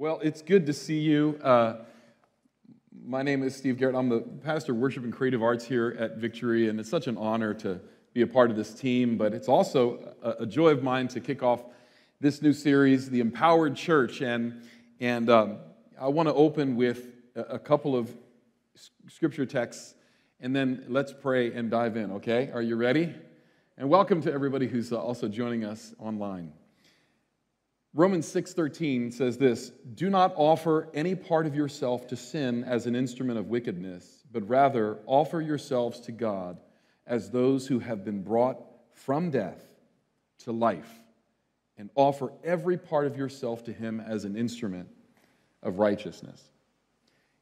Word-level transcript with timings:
Well, 0.00 0.20
it's 0.22 0.42
good 0.42 0.64
to 0.66 0.72
see 0.72 1.00
you. 1.00 1.40
Uh, 1.42 1.78
my 3.04 3.22
name 3.22 3.42
is 3.42 3.56
Steve 3.56 3.78
Garrett. 3.78 3.96
I'm 3.96 4.08
the 4.08 4.20
pastor 4.20 4.70
of 4.70 4.78
worship 4.78 5.02
and 5.02 5.12
creative 5.12 5.42
arts 5.42 5.64
here 5.64 5.96
at 5.98 6.18
Victory, 6.18 6.68
and 6.68 6.78
it's 6.78 6.88
such 6.88 7.08
an 7.08 7.16
honor 7.16 7.52
to 7.54 7.80
be 8.12 8.22
a 8.22 8.26
part 8.28 8.52
of 8.52 8.56
this 8.56 8.72
team. 8.74 9.18
But 9.18 9.34
it's 9.34 9.48
also 9.48 10.14
a, 10.22 10.44
a 10.44 10.46
joy 10.46 10.68
of 10.68 10.84
mine 10.84 11.08
to 11.08 11.20
kick 11.20 11.42
off 11.42 11.64
this 12.20 12.42
new 12.42 12.52
series, 12.52 13.10
The 13.10 13.18
Empowered 13.18 13.74
Church. 13.74 14.20
And, 14.20 14.62
and 15.00 15.28
um, 15.28 15.56
I 16.00 16.06
want 16.06 16.28
to 16.28 16.34
open 16.34 16.76
with 16.76 17.08
a, 17.34 17.40
a 17.40 17.58
couple 17.58 17.96
of 17.96 18.16
scripture 19.08 19.46
texts, 19.46 19.96
and 20.38 20.54
then 20.54 20.84
let's 20.86 21.12
pray 21.12 21.52
and 21.52 21.72
dive 21.72 21.96
in, 21.96 22.12
okay? 22.12 22.52
Are 22.54 22.62
you 22.62 22.76
ready? 22.76 23.12
And 23.76 23.90
welcome 23.90 24.22
to 24.22 24.32
everybody 24.32 24.68
who's 24.68 24.92
also 24.92 25.26
joining 25.26 25.64
us 25.64 25.92
online. 25.98 26.52
Romans 27.94 28.26
6:13 28.26 29.10
says 29.10 29.38
this, 29.38 29.70
"Do 29.70 30.10
not 30.10 30.34
offer 30.36 30.88
any 30.92 31.14
part 31.14 31.46
of 31.46 31.56
yourself 31.56 32.06
to 32.08 32.16
sin 32.16 32.62
as 32.64 32.86
an 32.86 32.94
instrument 32.94 33.38
of 33.38 33.48
wickedness, 33.48 34.24
but 34.30 34.46
rather 34.48 34.98
offer 35.06 35.40
yourselves 35.40 36.00
to 36.00 36.12
God 36.12 36.60
as 37.06 37.30
those 37.30 37.66
who 37.66 37.78
have 37.78 38.04
been 38.04 38.22
brought 38.22 38.62
from 38.92 39.30
death 39.30 39.66
to 40.40 40.52
life, 40.52 41.02
and 41.78 41.88
offer 41.94 42.30
every 42.44 42.76
part 42.76 43.06
of 43.06 43.16
yourself 43.16 43.64
to 43.64 43.72
him 43.72 44.00
as 44.00 44.24
an 44.24 44.36
instrument 44.36 44.90
of 45.62 45.78
righteousness." 45.78 46.50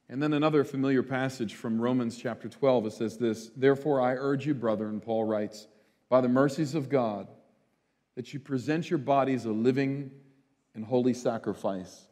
And 0.09 0.23
then 0.23 0.33
another 0.33 0.63
familiar 0.63 1.03
passage 1.03 1.57
from 1.57 1.81
Romans 1.81 2.17
chapter 2.17 2.49
12 2.49 2.87
it 2.87 2.93
says 2.93 3.19
this, 3.19 3.51
"Therefore 3.57 4.01
I 4.01 4.15
urge 4.15 4.47
you, 4.47 4.55
brethren," 4.55 5.01
Paul 5.01 5.25
writes, 5.25 5.67
"by 6.09 6.21
the 6.21 6.29
mercies 6.29 6.77
of 6.77 6.89
God, 6.89 7.27
that 8.15 8.33
you 8.33 8.39
present 8.39 8.89
your 8.89 9.01
bodies 9.01 9.45
a 9.45 9.53
living 9.53 10.13
and 10.77 10.85
holy 10.85 11.15
sacrifice, 11.15 12.07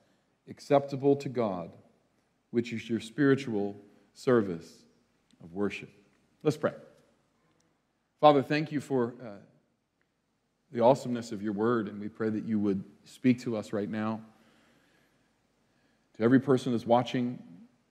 acceptable 0.48 1.14
to 1.16 1.28
God, 1.28 1.70
which 2.50 2.72
is 2.72 2.88
your 2.88 2.98
spiritual 2.98 3.76
service 4.14 4.84
of 5.42 5.52
worship. 5.52 5.90
Let's 6.42 6.56
pray. 6.56 6.72
Father, 8.20 8.42
thank 8.42 8.72
you 8.72 8.80
for 8.80 9.14
uh, 9.22 9.28
the 10.72 10.82
awesomeness 10.82 11.30
of 11.30 11.42
your 11.42 11.52
word, 11.52 11.88
and 11.88 12.00
we 12.00 12.08
pray 12.08 12.30
that 12.30 12.44
you 12.44 12.58
would 12.58 12.82
speak 13.04 13.40
to 13.42 13.56
us 13.56 13.72
right 13.72 13.88
now. 13.88 14.20
To 16.16 16.22
every 16.22 16.40
person 16.40 16.72
that's 16.72 16.86
watching 16.86 17.38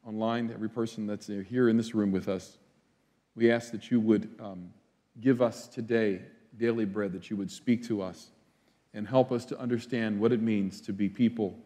online, 0.05 0.47
to 0.47 0.53
every 0.53 0.69
person 0.69 1.05
that's 1.05 1.27
here 1.27 1.69
in 1.69 1.77
this 1.77 1.93
room 1.93 2.11
with 2.11 2.27
us, 2.27 2.57
we 3.35 3.51
ask 3.51 3.71
that 3.71 3.91
you 3.91 3.99
would 3.99 4.29
um, 4.39 4.69
give 5.21 5.41
us 5.41 5.67
today 5.67 6.21
daily 6.57 6.85
bread, 6.85 7.13
that 7.13 7.29
you 7.29 7.37
would 7.37 7.51
speak 7.51 7.85
to 7.87 8.01
us 8.01 8.31
and 8.93 9.07
help 9.07 9.31
us 9.31 9.45
to 9.45 9.59
understand 9.59 10.19
what 10.19 10.31
it 10.31 10.41
means 10.41 10.81
to 10.81 10.93
be 10.93 11.09
people 11.09 11.57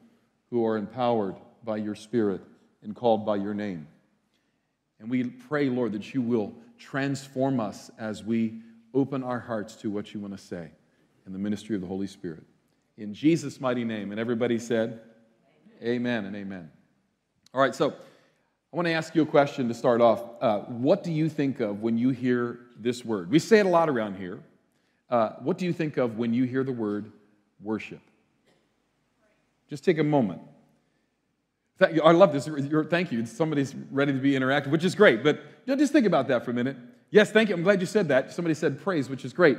who 0.50 0.66
are 0.66 0.78
empowered 0.78 1.36
by 1.64 1.78
your 1.78 1.96
Spirit 1.96 2.42
and 2.84 2.96
called 2.96 3.26
by 3.26 3.36
your 3.36 3.54
name. 3.54 3.88
And 5.00 5.10
we 5.10 5.24
pray, 5.26 5.70
Lord, 5.70 5.92
that 5.92 6.14
you 6.14 6.22
will 6.22 6.54
transform 6.78 7.60
us 7.60 7.92
as 7.98 8.24
we 8.24 8.62
open 8.94 9.24
our 9.24 9.40
hearts 9.40 9.76
to 9.76 9.92
what 9.92 10.14
you 10.14 10.20
want 10.20 10.36
to 10.36 10.44
say 10.44 10.70
in 11.26 11.34
the 11.34 11.40
ministry 11.40 11.76
of 11.76 11.82
the 11.82 11.88
Holy 11.88 12.08
Spirit. 12.08 12.44
In 12.98 13.14
Jesus' 13.14 13.60
mighty 13.60 13.84
name. 13.84 14.12
And 14.12 14.20
everybody 14.20 14.58
said, 14.58 15.02
Amen, 15.82 16.24
amen 16.24 16.26
and 16.26 16.36
amen. 16.36 16.72
All 17.54 17.62
right, 17.62 17.76
so 17.76 17.90
I 17.92 18.76
want 18.76 18.88
to 18.88 18.94
ask 18.94 19.14
you 19.14 19.22
a 19.22 19.26
question 19.26 19.68
to 19.68 19.74
start 19.74 20.02
off. 20.02 20.24
Uh, 20.42 20.60
what 20.62 21.04
do 21.04 21.12
you 21.12 21.30
think 21.30 21.60
of 21.60 21.82
when 21.82 21.98
you 21.98 22.10
hear 22.10 22.60
this 22.80 23.06
word? 23.06 23.30
We 23.30 23.40
say 23.40 23.60
it 23.60 23.66
a 23.66 23.70
lot 23.70 23.90
around 23.90 24.18
here. 24.18 24.40
Uh, 25.10 25.32
what 25.40 25.58
do 25.58 25.66
you 25.66 25.74
think 25.74 25.98
of 25.98 26.18
when 26.18 26.34
you 26.34 26.46
hear 26.46 26.64
the 26.64 26.72
word 26.72 27.12
worship. 27.62 28.02
Just 29.70 29.84
take 29.84 29.98
a 29.98 30.04
moment. 30.04 30.42
I 31.80 32.12
love 32.12 32.34
this. 32.34 32.50
Thank 32.90 33.12
you. 33.12 33.26
Somebody's 33.26 33.76
ready 33.92 34.12
to 34.12 34.20
be 34.20 34.32
interactive, 34.32 34.72
which 34.72 34.84
is 34.84 34.96
great. 34.96 35.24
But 35.24 35.42
just 35.68 35.94
think 35.94 36.08
about 36.08 36.28
that 36.30 36.44
for 36.44 36.52
a 36.52 36.54
minute. 36.54 36.78
Yes, 37.12 37.32
thank 37.32 37.50
you. 37.50 37.56
I'm 37.56 37.64
glad 37.64 37.80
you 37.82 37.86
said 37.86 38.08
that. 38.08 38.32
Somebody 38.32 38.56
said 38.56 38.82
praise, 38.82 39.10
which 39.10 39.24
is 39.24 39.34
great. 39.34 39.58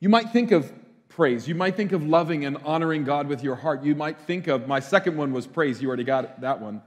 You 0.00 0.08
might 0.08 0.30
think 0.30 0.52
of 0.52 0.72
praise. 1.08 1.46
You 1.46 1.54
might 1.54 1.76
think 1.76 1.92
of 1.92 2.04
loving 2.04 2.44
and 2.46 2.56
honoring 2.64 3.04
God 3.04 3.26
with 3.26 3.42
your 3.42 3.56
heart. 3.56 3.82
You 3.82 3.94
might 3.94 4.18
think 4.20 4.46
of, 4.46 4.66
my 4.66 4.80
second 4.80 5.16
one 5.16 5.32
was 5.32 5.46
praise. 5.46 5.82
You 5.82 5.88
already 5.88 6.04
got 6.04 6.40
that 6.40 6.60
one. 6.60 6.82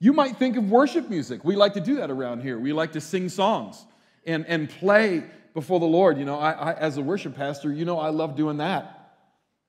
You 0.00 0.12
might 0.12 0.36
think 0.38 0.56
of 0.56 0.70
worship 0.70 1.08
music. 1.08 1.44
We 1.44 1.56
like 1.56 1.74
to 1.74 1.80
do 1.80 1.96
that 1.96 2.10
around 2.10 2.42
here. 2.42 2.58
We 2.58 2.72
like 2.72 2.92
to 2.92 3.00
sing 3.00 3.28
songs 3.28 3.86
and, 4.26 4.44
and 4.46 4.68
play 4.68 5.24
before 5.54 5.78
the 5.78 5.86
Lord. 5.86 6.18
You 6.18 6.24
know, 6.24 6.38
I, 6.38 6.50
I, 6.50 6.72
as 6.74 6.96
a 6.96 7.02
worship 7.02 7.36
pastor, 7.36 7.72
you 7.72 7.84
know 7.84 7.98
I 7.98 8.08
love 8.08 8.34
doing 8.34 8.56
that. 8.58 8.95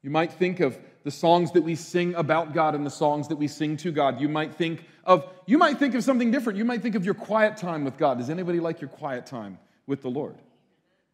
You 0.03 0.09
might 0.09 0.31
think 0.33 0.59
of 0.59 0.77
the 1.03 1.11
songs 1.11 1.51
that 1.53 1.61
we 1.61 1.75
sing 1.75 2.15
about 2.15 2.53
God 2.53 2.75
and 2.75 2.85
the 2.85 2.89
songs 2.89 3.29
that 3.29 3.37
we 3.37 3.47
sing 3.47 3.77
to 3.77 3.91
God. 3.91 4.19
You 4.19 4.29
might 4.29 4.55
think 4.55 4.85
of 5.03 5.25
you 5.45 5.57
might 5.57 5.79
think 5.79 5.95
of 5.95 6.03
something 6.03 6.31
different. 6.31 6.57
You 6.59 6.65
might 6.65 6.81
think 6.81 6.95
of 6.95 7.05
your 7.05 7.13
quiet 7.13 7.57
time 7.57 7.85
with 7.85 7.97
God. 7.97 8.17
Does 8.17 8.29
anybody 8.29 8.59
like 8.59 8.81
your 8.81 8.89
quiet 8.89 9.25
time 9.25 9.57
with 9.85 10.01
the 10.01 10.09
Lord? 10.09 10.35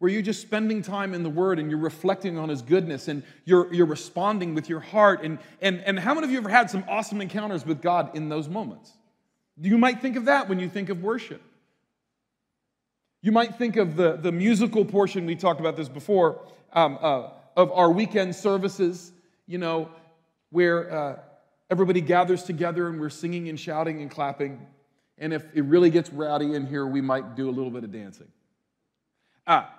Where 0.00 0.10
you're 0.10 0.22
just 0.22 0.42
spending 0.42 0.82
time 0.82 1.14
in 1.14 1.22
the 1.22 1.30
Word 1.30 1.58
and 1.58 1.70
you're 1.70 1.78
reflecting 1.78 2.36
on 2.36 2.48
His 2.48 2.60
goodness 2.60 3.08
and 3.08 3.22
you're, 3.44 3.72
you're 3.72 3.86
responding 3.86 4.54
with 4.54 4.68
your 4.68 4.80
heart. 4.80 5.22
And, 5.22 5.38
and, 5.62 5.80
and 5.80 5.98
how 5.98 6.12
many 6.14 6.26
of 6.26 6.32
you 6.32 6.38
ever 6.38 6.48
had 6.48 6.68
some 6.68 6.84
awesome 6.88 7.20
encounters 7.20 7.64
with 7.64 7.80
God 7.80 8.16
in 8.16 8.28
those 8.28 8.48
moments? 8.48 8.92
You 9.56 9.78
might 9.78 10.02
think 10.02 10.16
of 10.16 10.24
that 10.24 10.48
when 10.48 10.58
you 10.58 10.68
think 10.68 10.88
of 10.88 11.02
worship. 11.02 11.40
You 13.22 13.32
might 13.32 13.54
think 13.54 13.76
of 13.76 13.96
the, 13.96 14.16
the 14.16 14.32
musical 14.32 14.84
portion, 14.84 15.24
we 15.24 15.36
talked 15.36 15.60
about 15.60 15.76
this 15.76 15.88
before, 15.88 16.40
um, 16.74 16.98
uh, 17.00 17.28
of 17.56 17.70
our 17.72 17.90
weekend 17.90 18.34
services, 18.34 19.12
you 19.46 19.58
know, 19.58 19.88
where 20.50 20.92
uh, 20.92 21.18
everybody 21.70 22.00
gathers 22.00 22.42
together 22.42 22.88
and 22.88 23.00
we're 23.00 23.10
singing 23.10 23.48
and 23.48 23.58
shouting 23.58 24.00
and 24.00 24.10
clapping. 24.10 24.66
And 25.18 25.32
if 25.32 25.44
it 25.54 25.62
really 25.62 25.90
gets 25.90 26.12
rowdy 26.12 26.54
in 26.54 26.66
here, 26.66 26.86
we 26.86 27.00
might 27.00 27.36
do 27.36 27.48
a 27.48 27.52
little 27.52 27.70
bit 27.70 27.84
of 27.84 27.92
dancing. 27.92 28.28
Ah, 29.46 29.72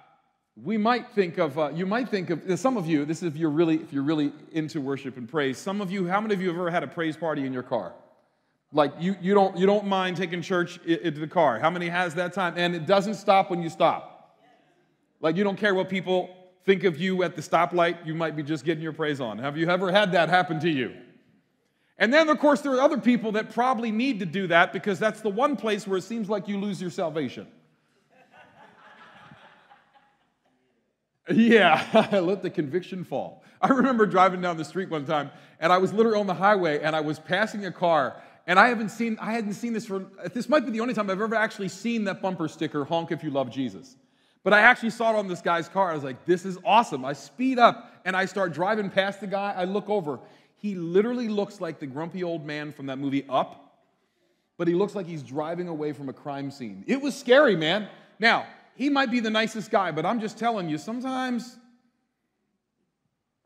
we 0.62 0.78
might 0.78 1.10
think 1.12 1.38
of 1.38 1.60
uh, 1.60 1.70
you 1.74 1.86
might 1.86 2.08
think 2.08 2.30
of 2.30 2.60
some 2.60 2.78
of 2.78 2.88
you 2.88 3.04
this 3.04 3.18
is 3.18 3.24
if 3.24 3.36
you're 3.36 3.50
really 3.50 3.76
if 3.76 3.92
you're 3.92 4.04
really 4.04 4.32
into 4.54 4.80
worship 4.80 5.18
and 5.18 5.28
praise 5.28 5.58
some 5.58 5.82
of 5.82 5.92
you 5.92 6.08
how 6.08 6.22
many 6.22 6.34
of 6.34 6.42
you 6.42 6.48
have 6.48 6.56
ever 6.56 6.72
had 6.72 6.84
a 6.84 6.88
praise 6.88 7.18
party 7.18 7.46
in 7.46 7.52
your 7.52 7.64
car 7.64 7.94
like 8.72 8.94
you, 8.98 9.18
you 9.20 9.34
don't 9.34 9.58
you 9.58 9.66
don't 9.66 9.86
mind 9.86 10.16
taking 10.16 10.42
church 10.42 10.78
into 10.86 11.20
the 11.20 11.28
car 11.28 11.60
how 11.60 11.70
many 11.70 11.90
has 11.90 12.16
that 12.16 12.32
time 12.32 12.54
and 12.56 12.74
it 12.74 12.86
doesn't 12.86 13.16
stop 13.16 13.50
when 13.50 13.62
you 13.62 13.70
stop 13.70 14.38
like 15.20 15.36
you 15.36 15.44
don't 15.44 15.58
care 15.58 15.76
what 15.76 15.90
people 15.90 16.30
think 16.66 16.84
of 16.84 17.00
you 17.00 17.24
at 17.24 17.36
the 17.36 17.42
stoplight, 17.42 18.06
you 18.06 18.16
might 18.16 18.36
be 18.36 18.44
just 18.44 18.66
getting 18.66 18.84
your 18.84 18.94
praise 18.94 19.22
on. 19.22 19.38
Have 19.38 19.58
you 19.58 19.70
ever 19.70 19.92
had 19.92 20.12
that 20.14 20.30
happen 20.30 20.60
to 20.62 20.70
you? 20.70 20.94
And 21.98 22.14
then, 22.14 22.28
of 22.28 22.40
course, 22.40 22.62
there 22.62 22.74
are 22.74 22.82
other 22.82 22.98
people 22.98 23.32
that 23.34 23.54
probably 23.54 23.92
need 23.92 24.20
to 24.20 24.26
do 24.26 24.48
that 24.48 24.74
because 24.74 25.00
that's 25.00 25.22
the 25.22 25.30
one 25.30 25.56
place 25.56 25.88
where 25.88 25.98
it 25.98 26.04
seems 26.04 26.30
like 26.30 26.48
you 26.48 26.60
lose 26.60 26.82
your 26.82 26.90
salvation. 26.90 27.48
yeah, 31.32 32.10
let 32.22 32.42
the 32.42 32.50
conviction 32.50 33.06
fall. 33.06 33.44
I 33.62 33.70
remember 33.70 34.06
driving 34.06 34.42
down 34.42 34.58
the 34.58 34.66
street 34.66 34.90
one 34.90 35.06
time 35.06 35.32
and 35.60 35.72
I 35.72 35.78
was 35.78 35.94
literally 35.94 36.20
on 36.20 36.28
the 36.28 36.34
highway 36.34 36.82
and 36.82 36.96
I 36.96 37.02
was 37.02 37.20
passing 37.20 37.66
a 37.66 37.72
car 37.72 38.22
and 38.46 38.60
I 38.60 38.68
haven't 38.68 38.90
seen 38.90 39.18
I 39.20 39.32
hadn't 39.32 39.54
seen 39.54 39.74
this 39.74 39.86
for 39.86 40.06
this 40.34 40.50
might 40.50 40.66
be 40.66 40.72
the 40.72 40.82
only 40.82 40.94
time 40.94 41.10
I've 41.10 41.22
ever 41.22 41.36
actually 41.36 41.70
seen 41.70 42.04
that 42.04 42.22
bumper 42.22 42.48
sticker 42.48 42.84
honk 42.84 43.12
if 43.12 43.24
you 43.24 43.32
love 43.32 43.50
Jesus. 43.50 43.96
But 44.46 44.54
I 44.54 44.62
actually 44.62 44.92
saw 44.92 45.10
it 45.10 45.16
on 45.16 45.28
this 45.28 45.42
guy's 45.42 45.68
car. 45.68 45.90
I 45.90 45.96
was 45.96 46.04
like, 46.04 46.24
this 46.26 46.46
is 46.46 46.60
awesome. 46.64 47.04
I 47.04 47.14
speed 47.14 47.58
up 47.58 47.92
and 48.06 48.16
I 48.16 48.26
start 48.26 48.54
driving 48.54 48.92
past 48.92 49.20
the 49.20 49.26
guy. 49.26 49.56
I 49.58 49.64
look 49.64 49.90
over. 49.90 50.20
He 50.58 50.76
literally 50.76 51.28
looks 51.28 51.60
like 51.60 51.80
the 51.80 51.88
grumpy 51.88 52.24
old 52.24 52.46
man 52.46 52.72
from 52.72 52.86
that 52.86 53.00
movie 53.00 53.26
Up, 53.28 53.80
but 54.60 54.68
he 54.68 54.76
looks 54.76 54.94
like 54.94 55.08
he's 55.08 55.24
driving 55.24 55.68
away 55.68 55.94
from 55.94 56.10
a 56.10 56.14
crime 56.14 56.52
scene. 56.52 56.84
It 56.86 57.02
was 57.02 57.18
scary, 57.18 57.56
man. 57.56 57.90
Now, 58.20 58.46
he 58.76 58.88
might 58.88 59.10
be 59.10 59.20
the 59.20 59.32
nicest 59.32 59.72
guy, 59.72 59.92
but 59.92 60.06
I'm 60.06 60.20
just 60.20 60.38
telling 60.38 60.70
you, 60.70 60.78
sometimes 60.78 61.58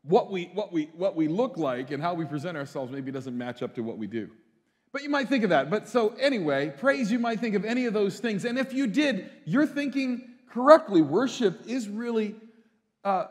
what 0.02 0.30
we, 0.30 0.50
what 0.52 0.70
we, 0.70 0.90
what 0.94 1.16
we 1.16 1.28
look 1.28 1.56
like 1.56 1.92
and 1.92 2.02
how 2.02 2.12
we 2.12 2.26
present 2.26 2.58
ourselves 2.58 2.92
maybe 2.92 3.10
doesn't 3.10 3.36
match 3.36 3.62
up 3.62 3.74
to 3.76 3.80
what 3.80 3.96
we 3.96 4.06
do. 4.06 4.28
But 4.92 5.02
you 5.02 5.08
might 5.08 5.30
think 5.30 5.44
of 5.44 5.50
that. 5.50 5.70
But 5.70 5.88
so, 5.88 6.14
anyway, 6.20 6.74
praise, 6.76 7.10
you 7.10 7.18
might 7.18 7.40
think 7.40 7.54
of 7.54 7.64
any 7.64 7.86
of 7.86 7.94
those 7.94 8.20
things. 8.20 8.44
And 8.44 8.58
if 8.58 8.74
you 8.74 8.86
did, 8.86 9.30
you're 9.46 9.66
thinking 9.66 10.29
correctly, 10.50 11.02
worship 11.02 11.62
is 11.66 11.88
really, 11.88 12.34
uh, 13.04 13.26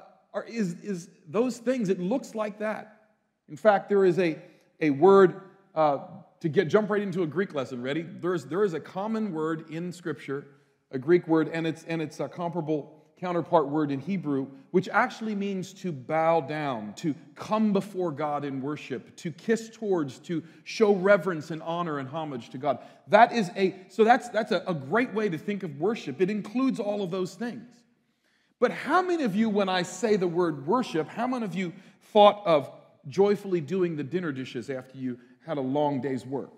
is, 0.48 0.76
is 0.82 1.10
those 1.28 1.58
things. 1.58 1.90
It 1.90 2.00
looks 2.00 2.36
like 2.36 2.60
that. 2.60 3.02
In 3.48 3.58
fact, 3.58 3.90
there 3.90 4.06
is 4.06 4.20
a, 4.20 4.38
a 4.80 4.90
word 4.92 5.42
uh, 5.76 6.00
to 6.40 6.50
get 6.50 6.68
jump 6.68 6.90
right 6.90 7.02
into 7.02 7.24
a 7.24 7.28
Greek 7.28 7.54
lesson. 7.54 7.82
Ready? 7.82 8.04
There's, 8.04 8.46
there 8.46 8.64
is 8.64 8.74
a 8.74 8.80
common 8.80 9.34
word 9.34 9.70
in 9.70 9.92
Scripture, 9.92 10.46
a 10.92 11.00
Greek 11.00 11.28
word, 11.28 11.50
and 11.52 11.68
it's, 11.68 11.84
and 11.84 12.02
it's 12.02 12.20
a 12.20 12.28
comparable 12.28 12.99
counterpart 13.20 13.68
word 13.68 13.92
in 13.92 14.00
Hebrew, 14.00 14.48
which 14.72 14.88
actually 14.90 15.36
means 15.36 15.74
to 15.74 15.92
bow 15.92 16.42
down, 16.42 16.94
to 16.96 17.14
come 17.36 17.74
before 17.74 18.12
God 18.12 18.46
in 18.46 18.62
worship, 18.62 19.16
to 19.18 19.32
kiss 19.32 19.70
towards, 19.70 20.20
to 20.20 20.44
show 20.64 20.96
reverence 20.96 21.52
and 21.52 21.62
honor 21.64 22.00
and 22.00 22.08
homage 22.08 22.50
to 22.52 22.58
God. 22.58 22.80
That 23.08 23.34
is 23.34 23.52
a, 23.56 23.76
so 23.90 24.04
that's, 24.04 24.30
that's 24.30 24.52
a, 24.52 24.64
a 24.68 24.74
great 24.74 25.14
way 25.14 25.28
to 25.30 25.38
think 25.38 25.64
of 25.64 25.80
worship. 25.80 26.22
It 26.22 26.30
includes 26.30 26.80
all 26.80 27.02
of 27.02 27.12
those 27.12 27.36
things. 27.36 27.68
But 28.60 28.72
how 28.72 29.02
many 29.02 29.24
of 29.24 29.36
you, 29.36 29.50
when 29.50 29.70
I 29.70 29.84
say 29.84 30.16
the 30.16 30.28
word 30.28 30.68
worship, 30.68 31.08
how 31.08 31.28
many 31.28 31.46
of 31.46 31.56
you 31.56 31.74
thought 32.14 32.42
of 32.46 32.72
joyfully 33.08 33.62
doing 33.62 33.96
the 33.96 34.04
dinner 34.04 34.32
dishes 34.32 34.70
after 34.70 34.98
you 34.98 35.18
had 35.46 35.58
a 35.58 35.62
long 35.62 36.02
day's 36.02 36.26
work? 36.26 36.52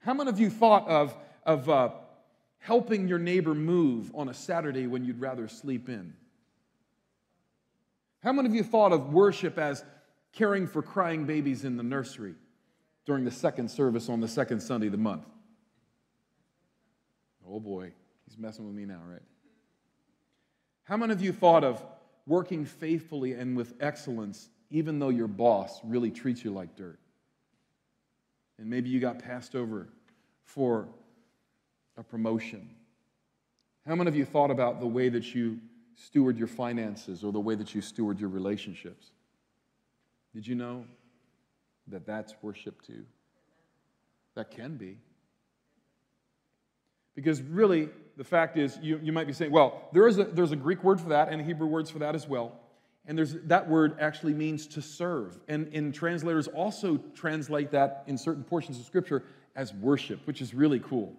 How 0.00 0.14
many 0.14 0.30
of 0.30 0.40
you 0.40 0.48
thought 0.48 0.88
of, 0.88 1.14
of 1.44 1.68
uh, 1.68 1.90
helping 2.58 3.08
your 3.08 3.18
neighbor 3.18 3.54
move 3.54 4.10
on 4.14 4.28
a 4.28 4.34
Saturday 4.34 4.86
when 4.86 5.04
you'd 5.04 5.20
rather 5.20 5.48
sleep 5.48 5.88
in? 5.88 6.14
How 8.22 8.32
many 8.32 8.48
of 8.48 8.54
you 8.54 8.64
thought 8.64 8.92
of 8.92 9.12
worship 9.12 9.58
as 9.58 9.84
caring 10.32 10.66
for 10.66 10.82
crying 10.82 11.24
babies 11.24 11.64
in 11.64 11.76
the 11.76 11.82
nursery 11.82 12.34
during 13.06 13.24
the 13.24 13.30
second 13.30 13.70
service 13.70 14.08
on 14.08 14.20
the 14.20 14.28
second 14.28 14.60
Sunday 14.60 14.86
of 14.86 14.92
the 14.92 14.98
month? 14.98 15.24
Oh 17.48 17.60
boy, 17.60 17.92
he's 18.26 18.36
messing 18.36 18.66
with 18.66 18.74
me 18.74 18.84
now, 18.84 19.00
right? 19.06 19.22
How 20.84 20.96
many 20.96 21.12
of 21.12 21.22
you 21.22 21.32
thought 21.32 21.64
of 21.64 21.82
working 22.26 22.64
faithfully 22.64 23.32
and 23.32 23.56
with 23.56 23.74
excellence 23.80 24.50
even 24.70 24.98
though 24.98 25.08
your 25.08 25.28
boss 25.28 25.80
really 25.84 26.10
treats 26.10 26.44
you 26.44 26.50
like 26.50 26.76
dirt? 26.76 26.98
And 28.58 28.68
maybe 28.68 28.90
you 28.90 29.00
got 29.00 29.20
passed 29.20 29.54
over 29.54 29.88
for 30.44 30.88
a 31.98 32.02
promotion. 32.02 32.70
How 33.86 33.94
many 33.94 34.08
of 34.08 34.16
you 34.16 34.24
thought 34.24 34.50
about 34.50 34.80
the 34.80 34.86
way 34.86 35.08
that 35.08 35.34
you 35.34 35.58
steward 35.96 36.38
your 36.38 36.46
finances 36.46 37.24
or 37.24 37.32
the 37.32 37.40
way 37.40 37.56
that 37.56 37.74
you 37.74 37.80
steward 37.80 38.20
your 38.20 38.28
relationships? 38.28 39.08
Did 40.32 40.46
you 40.46 40.54
know 40.54 40.84
that 41.88 42.06
that's 42.06 42.34
worship 42.40 42.80
too? 42.86 43.04
That 44.36 44.50
can 44.50 44.76
be. 44.76 44.98
Because 47.16 47.42
really, 47.42 47.88
the 48.16 48.22
fact 48.22 48.56
is, 48.56 48.78
you, 48.80 49.00
you 49.02 49.12
might 49.12 49.26
be 49.26 49.32
saying, 49.32 49.50
well, 49.50 49.88
there 49.92 50.06
is 50.06 50.18
a, 50.18 50.24
there's 50.24 50.52
a 50.52 50.56
Greek 50.56 50.84
word 50.84 51.00
for 51.00 51.08
that 51.08 51.30
and 51.30 51.44
Hebrew 51.44 51.66
words 51.66 51.90
for 51.90 51.98
that 51.98 52.14
as 52.14 52.28
well. 52.28 52.60
And 53.06 53.18
there's, 53.18 53.34
that 53.44 53.68
word 53.68 53.96
actually 54.00 54.34
means 54.34 54.66
to 54.68 54.82
serve. 54.82 55.40
And, 55.48 55.72
and 55.74 55.92
translators 55.92 56.46
also 56.46 56.98
translate 57.16 57.72
that 57.72 58.04
in 58.06 58.18
certain 58.18 58.44
portions 58.44 58.78
of 58.78 58.84
Scripture 58.84 59.24
as 59.56 59.74
worship, 59.74 60.20
which 60.26 60.40
is 60.40 60.54
really 60.54 60.78
cool. 60.78 61.16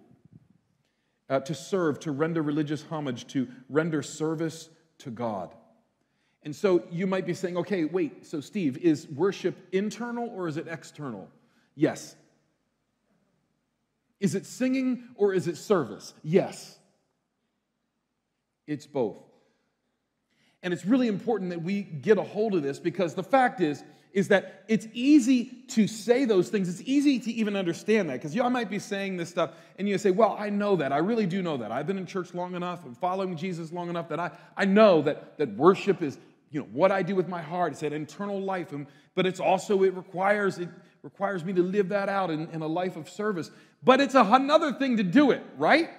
Uh, 1.30 1.40
to 1.40 1.54
serve, 1.54 2.00
to 2.00 2.10
render 2.10 2.42
religious 2.42 2.82
homage, 2.90 3.26
to 3.28 3.48
render 3.68 4.02
service 4.02 4.68
to 4.98 5.10
God. 5.10 5.54
And 6.42 6.54
so 6.54 6.82
you 6.90 7.06
might 7.06 7.24
be 7.24 7.34
saying, 7.34 7.56
okay, 7.56 7.84
wait, 7.84 8.26
so 8.26 8.40
Steve, 8.40 8.76
is 8.78 9.06
worship 9.08 9.56
internal 9.70 10.28
or 10.28 10.48
is 10.48 10.56
it 10.56 10.66
external? 10.68 11.28
Yes, 11.76 12.16
is 14.20 14.34
it 14.34 14.44
singing 14.44 15.04
or 15.16 15.32
is 15.32 15.48
it 15.48 15.56
service? 15.56 16.12
Yes. 16.22 16.78
It's 18.66 18.86
both. 18.86 19.18
And 20.62 20.74
it's 20.74 20.84
really 20.84 21.08
important 21.08 21.50
that 21.50 21.62
we 21.62 21.82
get 21.82 22.18
a 22.18 22.22
hold 22.22 22.54
of 22.54 22.62
this 22.62 22.78
because 22.78 23.14
the 23.14 23.22
fact 23.22 23.62
is, 23.62 23.82
is 24.12 24.28
that 24.28 24.64
it's 24.68 24.86
easy 24.92 25.64
to 25.68 25.86
say 25.86 26.24
those 26.24 26.48
things. 26.48 26.68
It's 26.68 26.88
easy 26.88 27.18
to 27.20 27.30
even 27.32 27.56
understand 27.56 28.08
that 28.08 28.14
because 28.14 28.34
y'all 28.34 28.50
might 28.50 28.70
be 28.70 28.78
saying 28.78 29.16
this 29.16 29.28
stuff 29.28 29.52
and 29.78 29.88
you 29.88 29.98
say, 29.98 30.10
Well, 30.10 30.36
I 30.38 30.50
know 30.50 30.76
that. 30.76 30.92
I 30.92 30.98
really 30.98 31.26
do 31.26 31.42
know 31.42 31.56
that. 31.58 31.72
I've 31.72 31.86
been 31.86 31.98
in 31.98 32.06
church 32.06 32.34
long 32.34 32.54
enough 32.54 32.84
and 32.84 32.96
following 32.96 33.36
Jesus 33.36 33.72
long 33.72 33.88
enough 33.88 34.08
that 34.08 34.20
I, 34.20 34.30
I 34.56 34.64
know 34.64 35.02
that, 35.02 35.38
that 35.38 35.54
worship 35.56 36.02
is 36.02 36.18
you 36.50 36.60
know 36.60 36.66
what 36.72 36.90
I 36.90 37.02
do 37.02 37.14
with 37.14 37.28
my 37.28 37.40
heart. 37.40 37.72
It's 37.72 37.80
that 37.80 37.92
internal 37.92 38.40
life. 38.40 38.72
And, 38.72 38.86
but 39.14 39.26
it's 39.26 39.40
also, 39.40 39.82
it 39.84 39.94
requires, 39.94 40.58
it 40.58 40.68
requires 41.02 41.44
me 41.44 41.52
to 41.52 41.62
live 41.62 41.90
that 41.90 42.08
out 42.08 42.30
in, 42.30 42.48
in 42.50 42.62
a 42.62 42.66
life 42.66 42.96
of 42.96 43.08
service. 43.08 43.50
But 43.82 44.00
it's 44.00 44.14
a, 44.14 44.22
another 44.22 44.72
thing 44.72 44.96
to 44.96 45.02
do 45.04 45.30
it, 45.30 45.42
right? 45.56 45.90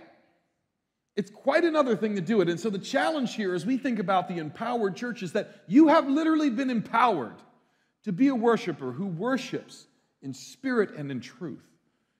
It's 1.15 1.31
quite 1.31 1.63
another 1.63 1.95
thing 1.95 2.15
to 2.15 2.21
do 2.21 2.41
it. 2.41 2.49
And 2.49 2.59
so 2.59 2.69
the 2.69 2.79
challenge 2.79 3.35
here 3.35 3.53
as 3.53 3.65
we 3.65 3.77
think 3.77 3.99
about 3.99 4.27
the 4.27 4.37
empowered 4.37 4.95
church 4.95 5.23
is 5.23 5.31
that 5.33 5.63
you 5.67 5.87
have 5.87 6.07
literally 6.07 6.49
been 6.49 6.69
empowered 6.69 7.35
to 8.03 8.11
be 8.11 8.29
a 8.29 8.35
worshiper 8.35 8.91
who 8.91 9.05
worships 9.05 9.87
in 10.21 10.33
spirit 10.33 10.91
and 10.95 11.11
in 11.11 11.19
truth. 11.19 11.63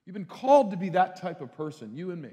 You've 0.06 0.14
been 0.14 0.26
called 0.26 0.72
to 0.72 0.78
be 0.78 0.90
that 0.90 1.22
type 1.22 1.42
of 1.42 1.56
person, 1.56 1.96
you 1.96 2.12
and 2.12 2.22
me. 2.22 2.32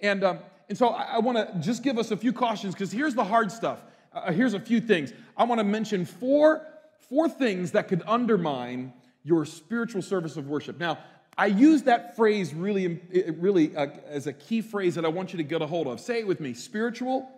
And, 0.00 0.24
um, 0.24 0.38
and 0.68 0.76
so 0.76 0.88
I, 0.88 1.14
I 1.14 1.18
want 1.18 1.38
to 1.38 1.60
just 1.60 1.82
give 1.82 1.98
us 1.98 2.10
a 2.10 2.16
few 2.16 2.32
cautions 2.32 2.74
because 2.74 2.92
here's 2.92 3.14
the 3.14 3.24
hard 3.24 3.50
stuff. 3.50 3.82
Uh, 4.12 4.32
here's 4.32 4.54
a 4.54 4.60
few 4.60 4.80
things. 4.80 5.12
I 5.36 5.44
want 5.44 5.58
to 5.58 5.64
mention 5.64 6.04
four, 6.04 6.66
four 7.08 7.28
things 7.28 7.72
that 7.72 7.88
could 7.88 8.02
undermine 8.06 8.92
your 9.22 9.44
spiritual 9.44 10.02
service 10.02 10.36
of 10.36 10.46
worship. 10.46 10.78
Now, 10.78 10.98
I 11.38 11.46
use 11.46 11.82
that 11.82 12.16
phrase 12.16 12.54
really, 12.54 13.00
really 13.38 13.76
uh, 13.76 13.88
as 14.06 14.26
a 14.26 14.32
key 14.32 14.62
phrase 14.62 14.94
that 14.94 15.04
I 15.04 15.08
want 15.08 15.32
you 15.32 15.36
to 15.36 15.42
get 15.42 15.60
a 15.60 15.66
hold 15.66 15.86
of. 15.86 16.00
Say 16.00 16.20
it 16.20 16.26
with 16.26 16.40
me 16.40 16.54
spiritual 16.54 17.28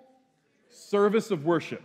service 0.70 1.31
of 1.31 1.44
worship. 1.44 1.82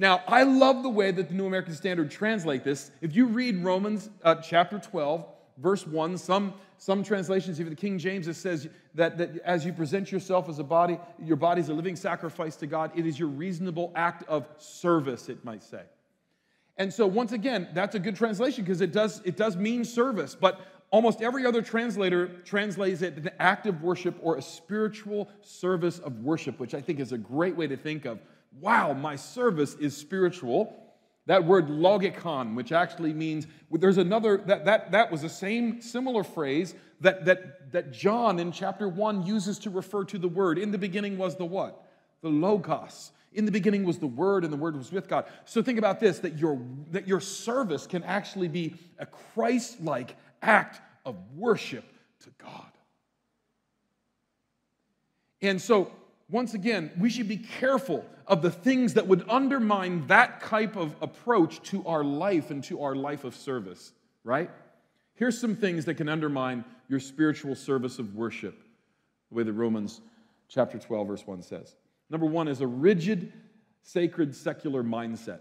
Now, 0.00 0.22
I 0.28 0.44
love 0.44 0.84
the 0.84 0.88
way 0.88 1.10
that 1.10 1.28
the 1.28 1.34
New 1.34 1.46
American 1.46 1.74
Standard 1.74 2.08
translate 2.08 2.62
this. 2.62 2.92
If 3.00 3.16
you 3.16 3.26
read 3.26 3.64
Romans 3.64 4.08
uh, 4.22 4.36
chapter 4.36 4.78
12, 4.78 5.26
verse 5.58 5.84
1, 5.88 6.16
some, 6.18 6.54
some 6.78 7.02
translations, 7.02 7.60
even 7.60 7.70
the 7.70 7.76
King 7.76 7.98
James, 7.98 8.28
it 8.28 8.34
says 8.34 8.68
that, 8.94 9.18
that 9.18 9.38
as 9.38 9.66
you 9.66 9.72
present 9.72 10.12
yourself 10.12 10.48
as 10.48 10.60
a 10.60 10.64
body, 10.64 11.00
your 11.20 11.34
body 11.34 11.60
is 11.60 11.68
a 11.68 11.74
living 11.74 11.96
sacrifice 11.96 12.54
to 12.56 12.68
God, 12.68 12.92
it 12.94 13.06
is 13.06 13.18
your 13.18 13.28
reasonable 13.28 13.92
act 13.96 14.22
of 14.28 14.46
service, 14.58 15.28
it 15.28 15.44
might 15.44 15.64
say. 15.64 15.82
And 16.76 16.94
so, 16.94 17.04
once 17.08 17.32
again, 17.32 17.66
that's 17.74 17.96
a 17.96 17.98
good 17.98 18.14
translation 18.14 18.62
because 18.62 18.80
it 18.80 18.92
does, 18.92 19.20
it 19.24 19.36
does 19.36 19.56
mean 19.56 19.84
service. 19.84 20.36
But 20.40 20.60
almost 20.90 21.22
every 21.22 21.44
other 21.44 21.60
translator 21.60 22.28
translates 22.44 23.02
it 23.02 23.16
an 23.16 23.30
act 23.40 23.66
of 23.66 23.82
worship 23.82 24.16
or 24.22 24.36
a 24.36 24.42
spiritual 24.42 25.28
service 25.42 25.98
of 25.98 26.20
worship, 26.20 26.60
which 26.60 26.72
I 26.72 26.80
think 26.80 27.00
is 27.00 27.10
a 27.10 27.18
great 27.18 27.56
way 27.56 27.66
to 27.66 27.76
think 27.76 28.04
of 28.04 28.20
wow, 28.52 28.92
my 28.92 29.16
service 29.16 29.74
is 29.74 29.96
spiritual. 29.96 30.74
That 31.26 31.44
word 31.44 31.68
logikon, 31.68 32.54
which 32.54 32.72
actually 32.72 33.12
means 33.12 33.46
there's 33.70 33.98
another 33.98 34.38
that 34.46 34.64
that 34.64 34.92
that 34.92 35.12
was 35.12 35.22
the 35.22 35.28
same 35.28 35.80
similar 35.80 36.24
phrase 36.24 36.74
that 37.00 37.24
that 37.26 37.72
that 37.72 37.92
John 37.92 38.38
in 38.38 38.50
chapter 38.50 38.88
1 38.88 39.26
uses 39.26 39.58
to 39.60 39.70
refer 39.70 40.04
to 40.04 40.18
the 40.18 40.28
word. 40.28 40.58
In 40.58 40.70
the 40.70 40.78
beginning 40.78 41.18
was 41.18 41.36
the 41.36 41.44
what? 41.44 41.84
The 42.22 42.30
logos. 42.30 43.12
In 43.32 43.44
the 43.44 43.52
beginning 43.52 43.84
was 43.84 43.98
the 43.98 44.06
Word, 44.06 44.44
and 44.44 44.52
the 44.52 44.56
Word 44.56 44.76
was 44.76 44.90
with 44.90 45.08
God. 45.08 45.26
So 45.44 45.62
think 45.62 45.78
about 45.78 46.00
this 46.00 46.18
that 46.20 46.38
your, 46.38 46.60
that 46.90 47.06
your 47.06 47.20
service 47.20 47.86
can 47.86 48.02
actually 48.04 48.48
be 48.48 48.74
a 48.98 49.06
Christ 49.06 49.80
like 49.82 50.16
act 50.40 50.80
of 51.04 51.16
worship 51.36 51.84
to 52.24 52.30
God. 52.42 52.72
And 55.40 55.60
so, 55.60 55.92
once 56.30 56.54
again, 56.54 56.90
we 56.98 57.08
should 57.08 57.28
be 57.28 57.38
careful 57.38 58.04
of 58.26 58.42
the 58.42 58.50
things 58.50 58.94
that 58.94 59.06
would 59.06 59.24
undermine 59.28 60.06
that 60.08 60.42
type 60.42 60.76
of 60.76 60.94
approach 61.00 61.62
to 61.62 61.86
our 61.86 62.04
life 62.04 62.50
and 62.50 62.62
to 62.64 62.82
our 62.82 62.94
life 62.94 63.24
of 63.24 63.34
service, 63.34 63.92
right? 64.24 64.50
Here's 65.14 65.40
some 65.40 65.56
things 65.56 65.86
that 65.86 65.94
can 65.94 66.08
undermine 66.08 66.64
your 66.88 67.00
spiritual 67.00 67.54
service 67.54 67.98
of 67.98 68.14
worship, 68.14 68.62
the 69.30 69.36
way 69.36 69.42
that 69.42 69.52
Romans 69.52 70.02
chapter 70.48 70.78
12, 70.78 71.06
verse 71.06 71.26
1 71.26 71.42
says. 71.42 71.74
Number 72.10 72.26
one 72.26 72.46
is 72.48 72.60
a 72.60 72.66
rigid, 72.66 73.32
sacred, 73.82 74.36
secular 74.36 74.82
mindset. 74.82 75.40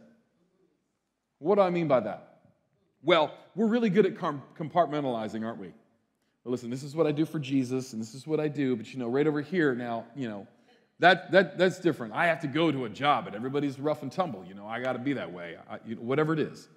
What 1.39 1.55
do 1.55 1.61
I 1.61 1.69
mean 1.69 1.87
by 1.87 1.99
that? 2.01 2.39
Well, 3.03 3.33
we're 3.55 3.67
really 3.67 3.89
good 3.89 4.05
at 4.05 4.15
compartmentalizing, 4.15 5.45
aren't 5.45 5.59
we? 5.59 5.67
Well, 6.43 6.51
listen, 6.51 6.69
this 6.69 6.83
is 6.83 6.95
what 6.95 7.07
I 7.07 7.11
do 7.11 7.25
for 7.25 7.39
Jesus, 7.39 7.93
and 7.93 8.01
this 8.01 8.15
is 8.15 8.25
what 8.25 8.39
I 8.39 8.47
do, 8.47 8.75
but 8.75 8.91
you 8.93 8.99
know, 8.99 9.07
right 9.07 9.27
over 9.27 9.41
here 9.41 9.75
now, 9.75 10.05
you 10.15 10.29
know, 10.29 10.47
that, 10.99 11.31
that, 11.31 11.57
that's 11.57 11.79
different. 11.79 12.13
I 12.13 12.27
have 12.27 12.41
to 12.41 12.47
go 12.47 12.71
to 12.71 12.85
a 12.85 12.89
job, 12.89 13.27
and 13.27 13.35
everybody's 13.35 13.79
rough 13.79 14.01
and 14.01 14.11
tumble. 14.11 14.43
You 14.47 14.55
know, 14.55 14.67
I 14.67 14.81
got 14.81 14.93
to 14.93 14.99
be 14.99 15.13
that 15.13 15.31
way, 15.31 15.57
I, 15.69 15.79
you 15.85 15.95
know, 15.95 16.01
whatever 16.01 16.33
it 16.33 16.39
is. 16.39 16.67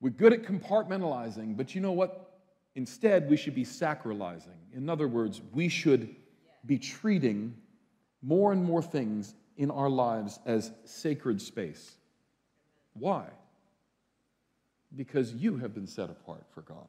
We're 0.00 0.10
good 0.10 0.32
at 0.32 0.42
compartmentalizing, 0.42 1.56
but 1.56 1.74
you 1.74 1.80
know 1.80 1.92
what? 1.92 2.24
Instead, 2.76 3.28
we 3.28 3.36
should 3.36 3.54
be 3.54 3.64
sacralizing. 3.64 4.56
In 4.72 4.88
other 4.88 5.08
words, 5.08 5.40
we 5.52 5.68
should 5.68 6.14
be 6.64 6.78
treating 6.78 7.54
more 8.22 8.52
and 8.52 8.64
more 8.64 8.82
things 8.82 9.34
in 9.56 9.70
our 9.70 9.90
lives 9.90 10.38
as 10.46 10.70
sacred 10.84 11.42
space. 11.42 11.96
Why? 12.94 13.26
Because 14.94 15.34
you 15.34 15.56
have 15.56 15.74
been 15.74 15.86
set 15.86 16.10
apart 16.10 16.44
for 16.54 16.62
God. 16.62 16.86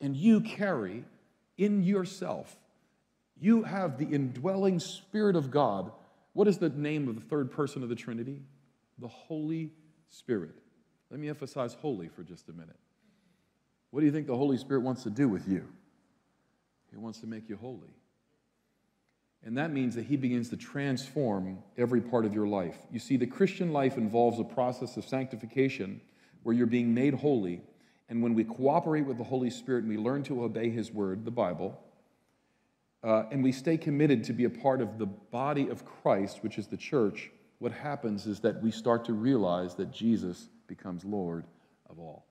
And 0.00 0.16
you 0.16 0.40
carry 0.40 1.04
in 1.56 1.82
yourself, 1.82 2.56
you 3.40 3.62
have 3.62 3.98
the 3.98 4.04
indwelling 4.04 4.78
Spirit 4.78 5.34
of 5.34 5.50
God. 5.50 5.90
What 6.34 6.46
is 6.46 6.58
the 6.58 6.68
name 6.68 7.08
of 7.08 7.14
the 7.14 7.20
third 7.22 7.50
person 7.50 7.82
of 7.82 7.88
the 7.88 7.94
Trinity? 7.94 8.42
The 8.98 9.08
Holy 9.08 9.72
Spirit. 10.10 10.54
Let 11.10 11.18
me 11.18 11.28
emphasize 11.28 11.74
holy 11.74 12.08
for 12.08 12.22
just 12.22 12.48
a 12.48 12.52
minute. 12.52 12.76
What 13.90 14.00
do 14.00 14.06
you 14.06 14.12
think 14.12 14.26
the 14.26 14.36
Holy 14.36 14.58
Spirit 14.58 14.82
wants 14.82 15.02
to 15.04 15.10
do 15.10 15.28
with 15.28 15.48
you? 15.48 15.66
He 16.90 16.96
wants 16.96 17.20
to 17.20 17.26
make 17.26 17.48
you 17.48 17.56
holy. 17.56 17.94
And 19.44 19.56
that 19.56 19.72
means 19.72 19.94
that 19.94 20.04
He 20.04 20.16
begins 20.16 20.50
to 20.50 20.56
transform 20.56 21.58
every 21.78 22.00
part 22.00 22.26
of 22.26 22.34
your 22.34 22.46
life. 22.46 22.76
You 22.92 22.98
see, 22.98 23.16
the 23.16 23.26
Christian 23.26 23.72
life 23.72 23.96
involves 23.96 24.38
a 24.38 24.44
process 24.44 24.96
of 24.96 25.04
sanctification 25.04 26.00
where 26.42 26.54
you're 26.54 26.66
being 26.66 26.92
made 26.94 27.14
holy. 27.14 27.62
And 28.08 28.22
when 28.22 28.34
we 28.34 28.44
cooperate 28.44 29.06
with 29.06 29.18
the 29.18 29.24
Holy 29.24 29.50
Spirit 29.50 29.84
and 29.84 29.88
we 29.88 29.96
learn 29.96 30.24
to 30.24 30.44
obey 30.44 30.68
His 30.68 30.92
word, 30.92 31.24
the 31.24 31.30
Bible, 31.30 31.80
uh, 33.02 33.24
and 33.30 33.42
we 33.42 33.52
stay 33.52 33.76
committed 33.76 34.24
to 34.24 34.32
be 34.32 34.44
a 34.44 34.50
part 34.50 34.80
of 34.80 34.98
the 34.98 35.06
body 35.06 35.68
of 35.68 35.84
Christ, 35.84 36.42
which 36.42 36.58
is 36.58 36.66
the 36.66 36.76
church, 36.76 37.30
what 37.58 37.72
happens 37.72 38.26
is 38.26 38.40
that 38.40 38.62
we 38.62 38.70
start 38.70 39.04
to 39.06 39.12
realize 39.12 39.74
that 39.76 39.90
Jesus 39.90 40.48
becomes 40.66 41.04
Lord 41.04 41.44
of 41.88 41.98
all. 41.98 42.26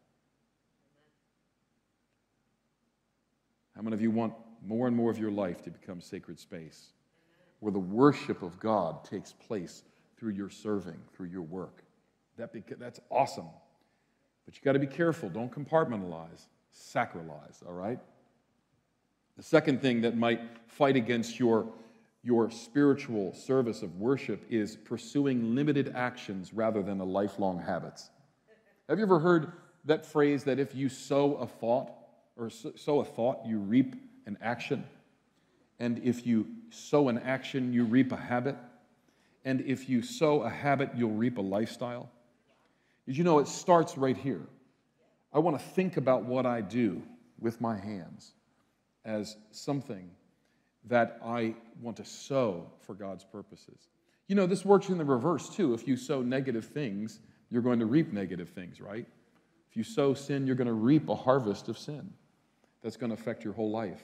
How 3.76 3.82
many 3.82 3.94
of 3.94 4.02
you 4.02 4.12
want 4.12 4.34
more 4.66 4.88
and 4.88 4.96
more 4.96 5.10
of 5.10 5.18
your 5.18 5.32
life 5.32 5.64
to 5.64 5.72
become 5.72 6.02
sacred 6.02 6.40
space 6.40 6.90
where 7.60 7.72
the 7.72 7.80
worship 7.80 8.42
of 8.42 8.60
God 8.60 9.04
takes 9.06 9.34
place 9.34 9.84
through 10.18 10.32
your 10.32 10.50
serving, 10.50 10.98
through 11.16 11.28
your 11.28 11.44
work? 11.44 11.84
That 12.38 12.54
beca- 12.54 12.80
that's 12.80 13.00
awesome. 13.10 13.48
But 14.46 14.56
you 14.56 14.62
got 14.64 14.74
to 14.74 14.80
be 14.80 14.88
careful. 14.88 15.30
Don't 15.30 15.52
compartmentalize, 15.52 16.48
sacralize, 16.74 17.66
all 17.66 17.74
right? 17.74 18.00
The 19.40 19.46
second 19.46 19.82
thing 19.82 20.02
that 20.02 20.18
might 20.18 20.42
fight 20.68 20.98
against 20.98 21.40
your, 21.40 21.66
your 22.24 22.52
spiritual 22.52 23.34
service 23.34 23.84
of 23.84 23.96
worship 23.96 24.44
is 24.50 24.76
pursuing 24.76 25.56
limited 25.56 25.94
actions 25.96 26.54
rather 26.54 26.84
than 26.84 27.00
a 27.00 27.06
lifelong 27.06 27.58
habits. 27.58 28.10
Have 28.90 28.98
you 28.98 29.06
ever 29.06 29.18
heard 29.18 29.54
that 29.86 30.06
phrase 30.06 30.44
that 30.44 30.60
if 30.60 30.76
you 30.76 30.90
sow 30.90 31.36
a 31.36 31.48
thought, 31.48 31.90
or 32.36 32.50
sow 32.50 33.00
a 33.00 33.06
thought, 33.06 33.46
you 33.46 33.60
reap 33.60 33.96
an 34.26 34.38
action? 34.42 34.84
And 35.80 36.00
if 36.00 36.28
you 36.28 36.46
sow 36.70 37.08
an 37.08 37.20
action, 37.20 37.72
you 37.72 37.86
reap 37.86 38.12
a 38.12 38.18
habit? 38.18 38.58
And 39.46 39.62
if 39.62 39.88
you 39.88 40.02
sow 40.02 40.42
a 40.42 40.50
habit, 40.50 40.90
you'll 40.98 41.12
reap 41.12 41.38
a 41.38 41.42
lifestyle? 41.42 42.10
Did 43.06 43.16
you 43.16 43.24
know 43.24 43.40
it 43.40 43.48
starts 43.48 43.98
right 43.98 44.18
here? 44.18 44.46
I 45.32 45.40
want 45.40 45.58
to 45.58 45.66
think 45.66 45.96
about 45.96 46.26
what 46.26 46.46
I 46.46 46.60
do 46.60 47.02
with 47.40 47.62
my 47.62 47.78
hands 47.78 48.34
as 49.06 49.38
something 49.52 50.10
that 50.86 51.20
I 51.24 51.56
want 51.82 51.98
to 51.98 52.06
sow 52.06 52.72
for 52.82 52.94
God's 52.94 53.24
purposes. 53.24 53.88
You 54.28 54.36
know, 54.36 54.46
this 54.46 54.64
works 54.64 54.90
in 54.90 54.98
the 54.98 55.06
reverse 55.06 55.50
too. 55.50 55.74
If 55.74 55.88
you 55.88 55.98
sow 55.98 56.22
negative 56.22 56.66
things, 56.66 57.20
you're 57.50 57.62
going 57.62 57.80
to 57.80 57.86
reap 57.86 58.14
negative 58.14 58.50
things, 58.50 58.80
right? 58.80 59.08
If 59.70 59.78
you 59.78 59.84
sow 59.84 60.14
sin, 60.14 60.46
you're 60.46 60.56
going 60.56 60.68
to 60.68 60.74
reap 60.74 61.10
a 61.10 61.16
harvest 61.16 61.68
of 61.68 61.78
sin 61.78 62.12
that's 62.82 62.98
going 62.98 63.12
to 63.12 63.20
affect 63.20 63.44
your 63.44 63.54
whole 63.54 63.72
life. 63.72 64.04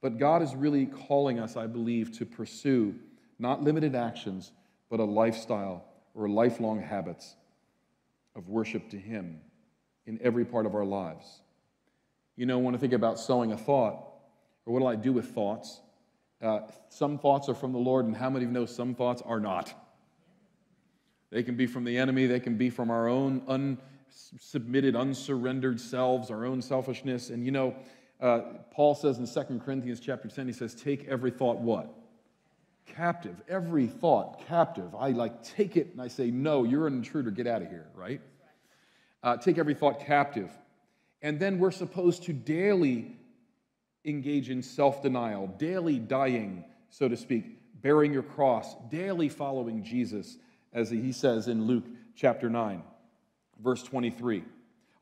But 0.00 0.18
God 0.18 0.42
is 0.42 0.54
really 0.54 0.86
calling 0.86 1.38
us, 1.38 1.56
I 1.56 1.66
believe, 1.66 2.16
to 2.18 2.26
pursue 2.26 2.94
not 3.38 3.62
limited 3.62 3.94
actions, 3.94 4.52
but 4.90 5.00
a 5.00 5.04
lifestyle 5.04 5.84
or 6.14 6.28
lifelong 6.28 6.80
habits 6.80 7.36
of 8.36 8.48
worship 8.48 8.90
to 8.90 8.98
Him 8.98 9.40
in 10.06 10.18
every 10.22 10.44
part 10.44 10.66
of 10.66 10.74
our 10.74 10.84
lives. 10.84 11.40
You 12.36 12.46
know, 12.46 12.58
when 12.58 12.74
I 12.74 12.78
think 12.78 12.92
about 12.92 13.18
sowing 13.18 13.52
a 13.52 13.56
thought, 13.56 14.13
or 14.66 14.74
what 14.74 14.80
do 14.80 14.86
I 14.86 14.96
do 14.96 15.12
with 15.12 15.30
thoughts? 15.30 15.80
Uh, 16.42 16.60
some 16.88 17.18
thoughts 17.18 17.48
are 17.48 17.54
from 17.54 17.72
the 17.72 17.78
Lord, 17.78 18.06
and 18.06 18.16
how 18.16 18.28
many 18.30 18.44
of 18.44 18.50
you 18.50 18.54
know 18.54 18.66
some 18.66 18.94
thoughts 18.94 19.22
are 19.24 19.40
not? 19.40 19.72
They 21.30 21.42
can 21.42 21.56
be 21.56 21.66
from 21.66 21.84
the 21.84 21.96
enemy, 21.96 22.26
they 22.26 22.40
can 22.40 22.56
be 22.56 22.70
from 22.70 22.90
our 22.90 23.08
own 23.08 23.40
unsubmitted, 23.42 24.98
unsurrendered 24.98 25.80
selves, 25.80 26.30
our 26.30 26.44
own 26.44 26.62
selfishness. 26.62 27.30
And 27.30 27.44
you 27.44 27.52
know, 27.52 27.74
uh, 28.20 28.40
Paul 28.70 28.94
says 28.94 29.18
in 29.18 29.26
2 29.26 29.60
Corinthians 29.64 30.00
chapter 30.00 30.28
10, 30.28 30.46
he 30.46 30.52
says, 30.52 30.74
Take 30.74 31.06
every 31.08 31.30
thought 31.30 31.58
what? 31.58 31.92
captive, 32.86 33.40
every 33.48 33.86
thought 33.86 34.46
captive. 34.46 34.94
I 34.94 35.10
like 35.10 35.42
take 35.42 35.76
it 35.76 35.90
and 35.92 36.00
I 36.00 36.08
say, 36.08 36.30
no, 36.30 36.64
you're 36.64 36.86
an 36.86 36.94
intruder, 36.94 37.30
get 37.30 37.46
out 37.46 37.62
of 37.62 37.68
here, 37.68 37.86
right? 37.94 38.20
Uh, 39.22 39.36
take 39.36 39.58
every 39.58 39.74
thought 39.74 40.00
captive. 40.00 40.50
And 41.22 41.40
then 41.40 41.58
we're 41.58 41.70
supposed 41.70 42.24
to 42.24 42.32
daily 42.32 43.16
engage 44.04 44.50
in 44.50 44.62
self 44.62 45.02
denial, 45.02 45.46
daily 45.58 45.98
dying, 45.98 46.64
so 46.90 47.08
to 47.08 47.16
speak, 47.16 47.58
bearing 47.82 48.12
your 48.12 48.22
cross, 48.22 48.74
daily 48.90 49.28
following 49.28 49.82
Jesus, 49.82 50.36
as 50.72 50.90
he 50.90 51.12
says 51.12 51.48
in 51.48 51.66
Luke 51.66 51.84
chapter 52.14 52.48
9, 52.48 52.82
verse 53.62 53.82
23. 53.82 54.44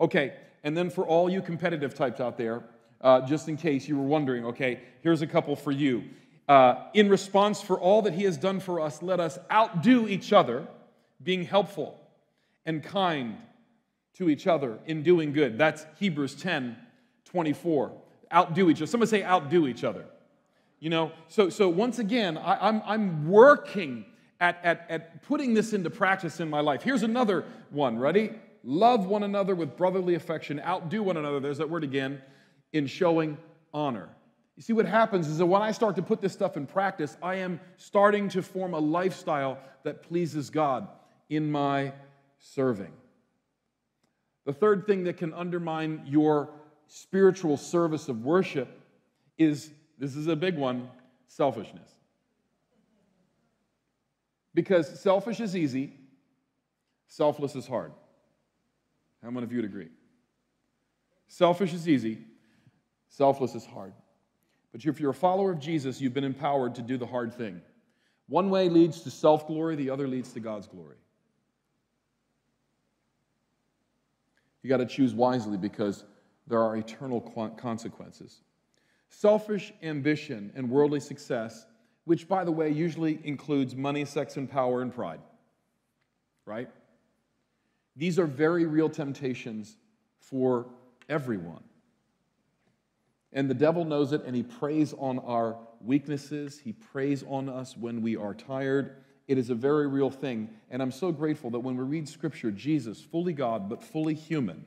Okay, 0.01 0.35
and 0.65 0.77
then 0.77 0.91
for 0.91 1.07
all 1.07 1.31
you 1.31 1.43
competitive 1.43 1.95
types 1.95 2.21
out 2.21 2.37
there, 2.37 2.63
uh, 3.01 3.21
just 3.21 3.49
in 3.49 3.57
case 3.57 3.89
you 3.89 3.97
were 3.97 4.07
wondering, 4.07 4.47
okay, 4.47 4.81
here's 5.01 5.23
a 5.23 5.27
couple 5.27 5.57
for 5.57 5.73
you. 5.73 6.05
Uh, 6.49 6.75
in 6.95 7.09
response 7.09 7.61
for 7.61 7.79
all 7.79 8.03
that 8.03 8.13
he 8.15 8.25
has 8.25 8.37
done 8.37 8.61
for 8.61 8.81
us, 8.81 9.03
let 9.03 9.21
us 9.21 9.39
outdo 9.51 10.09
each 10.09 10.33
other, 10.33 10.67
being 11.23 11.45
helpful 11.45 11.99
and 12.67 12.83
kind 12.83 13.37
to 14.15 14.29
each 14.29 14.47
other 14.47 14.79
in 14.87 15.03
doing 15.03 15.33
good. 15.33 15.59
That's 15.59 15.87
Hebrews 15.99 16.35
10 16.35 16.77
24. 17.25 17.93
Outdo 18.33 18.71
each 18.71 18.79
other. 18.79 18.87
Someone 18.87 19.09
say, 19.09 19.23
outdo 19.23 19.67
each 19.67 19.85
other. 19.85 20.05
You 20.81 20.91
know, 20.91 21.13
so, 21.29 21.49
so 21.49 21.69
once 21.69 21.99
again, 21.99 22.37
I, 22.37 22.69
I'm, 22.69 22.83
I'm 22.85 23.29
working 23.29 24.05
at, 24.41 24.59
at, 24.65 24.87
at 24.89 25.23
putting 25.23 25.55
this 25.55 25.73
into 25.73 25.91
practice 25.91 26.41
in 26.41 26.51
my 26.51 26.61
life. 26.61 26.83
Here's 26.83 27.05
another 27.05 27.45
one. 27.71 27.99
Ready? 27.99 28.33
Love 28.65 29.07
one 29.07 29.23
another 29.23 29.55
with 29.55 29.77
brotherly 29.77 30.15
affection, 30.15 30.61
outdo 30.61 31.03
one 31.03 31.17
another. 31.17 31.41
There's 31.41 31.59
that 31.59 31.71
word 31.71 31.85
again, 31.85 32.21
in 32.73 32.87
showing 32.87 33.37
honor. 33.75 34.09
You 34.57 34.63
see, 34.63 34.73
what 34.73 34.87
happens 34.87 35.29
is 35.29 35.39
that 35.39 35.47
when 35.47 35.63
I 35.63 35.73
start 35.73 35.97
to 35.97 36.03
put 36.03 36.21
this 36.21 36.33
stuff 36.33 36.57
in 36.57 36.67
practice, 36.67 37.17
I 37.23 37.37
am 37.37 37.61
starting 37.77 38.29
to 38.31 38.43
form 38.43 38.75
a 38.75 38.79
lifestyle 38.79 39.59
that 39.85 40.03
pleases 40.03 40.51
God 40.51 40.89
in 41.29 41.51
my 41.51 41.93
serving. 42.39 42.93
The 44.45 44.53
third 44.53 44.87
thing 44.87 45.05
that 45.05 45.17
can 45.17 45.33
undermine 45.33 46.03
your 46.07 46.51
spiritual 46.95 47.57
service 47.57 48.11
of 48.11 48.23
worship 48.23 48.69
is 49.39 49.71
this 49.99 50.15
is 50.15 50.27
a 50.27 50.37
big 50.37 50.59
one 50.59 50.91
selfishness. 51.27 51.89
Because 54.53 55.01
selfish 55.01 55.41
is 55.41 55.57
easy, 55.57 55.95
selfless 57.07 57.57
is 57.57 57.67
hard. 57.67 57.93
How 59.23 59.31
many 59.31 59.45
of 59.45 59.53
you 59.53 59.59
would 59.59 59.65
agree? 59.65 59.89
Selfish 61.29 61.73
is 61.73 61.89
easy, 61.89 62.19
selfless 63.09 63.55
is 63.55 63.65
hard. 63.65 63.95
But 64.71 64.85
if 64.85 65.01
you're 65.01 65.13
a 65.13 65.15
follower 65.15 65.53
of 65.53 65.61
Jesus, 65.61 65.99
you've 65.99 66.13
been 66.13 66.25
empowered 66.25 66.75
to 66.75 66.83
do 66.83 66.99
the 66.99 67.07
hard 67.07 67.33
thing. 67.33 67.63
One 68.29 68.51
way 68.51 68.69
leads 68.69 69.01
to 69.03 69.11
self 69.11 69.47
glory, 69.47 69.77
the 69.77 69.89
other 69.89 70.07
leads 70.07 70.33
to 70.35 70.41
God's 70.41 70.67
glory. 70.67 70.97
You 74.63 74.69
got 74.69 74.77
to 74.77 74.87
choose 74.87 75.15
wisely 75.15 75.57
because 75.57 76.05
there 76.47 76.61
are 76.61 76.77
eternal 76.77 77.21
consequences. 77.57 78.43
Selfish 79.09 79.73
ambition 79.83 80.53
and 80.55 80.71
worldly 80.71 81.01
success, 81.01 81.67
which, 82.05 82.29
by 82.29 82.45
the 82.45 82.53
way, 82.53 82.71
usually 82.71 83.21
includes 83.25 83.77
money, 83.77 84.05
sex, 84.05 84.37
and 84.37 84.51
power 84.51 84.83
and 84.83 84.93
pride, 84.93 85.21
right? 86.47 86.69
These 87.95 88.19
are 88.19 88.27
very 88.27 88.65
real 88.65 88.89
temptations 88.89 89.77
for 90.19 90.67
everyone. 91.09 91.63
And 93.33 93.49
the 93.49 93.55
devil 93.55 93.85
knows 93.85 94.13
it, 94.13 94.25
and 94.25 94.35
he 94.35 94.43
preys 94.43 94.95
on 94.99 95.19
our 95.21 95.57
weaknesses. 95.81 96.59
He 96.59 96.73
preys 96.73 97.25
on 97.29 97.49
us 97.49 97.77
when 97.77 98.03
we 98.03 98.17
are 98.17 98.35
tired. 98.35 98.97
It 99.29 99.39
is 99.39 99.51
a 99.51 99.55
very 99.55 99.87
real 99.87 100.11
thing. 100.11 100.51
And 100.71 100.83
I'm 100.83 100.91
so 100.91 101.13
grateful 101.13 101.51
that 101.51 101.61
when 101.61 101.77
we 101.77 101.85
read 101.85 102.09
Scripture, 102.09 102.51
Jesus, 102.51 103.01
fully 103.01 103.33
God, 103.33 103.69
but 103.69 103.83
fully 103.83 104.15
human, 104.15 104.65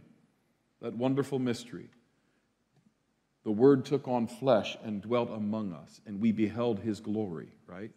that 0.86 0.96
wonderful 0.96 1.40
mystery, 1.40 1.90
the 3.44 3.50
Word 3.50 3.86
took 3.86 4.08
on 4.08 4.28
flesh 4.28 4.78
and 4.84 5.02
dwelt 5.02 5.32
among 5.32 5.74
us, 5.74 6.00
and 6.06 6.22
we 6.22 6.32
beheld 6.32 6.80
his 6.80 7.00
glory, 7.00 7.48
right? 7.66 7.90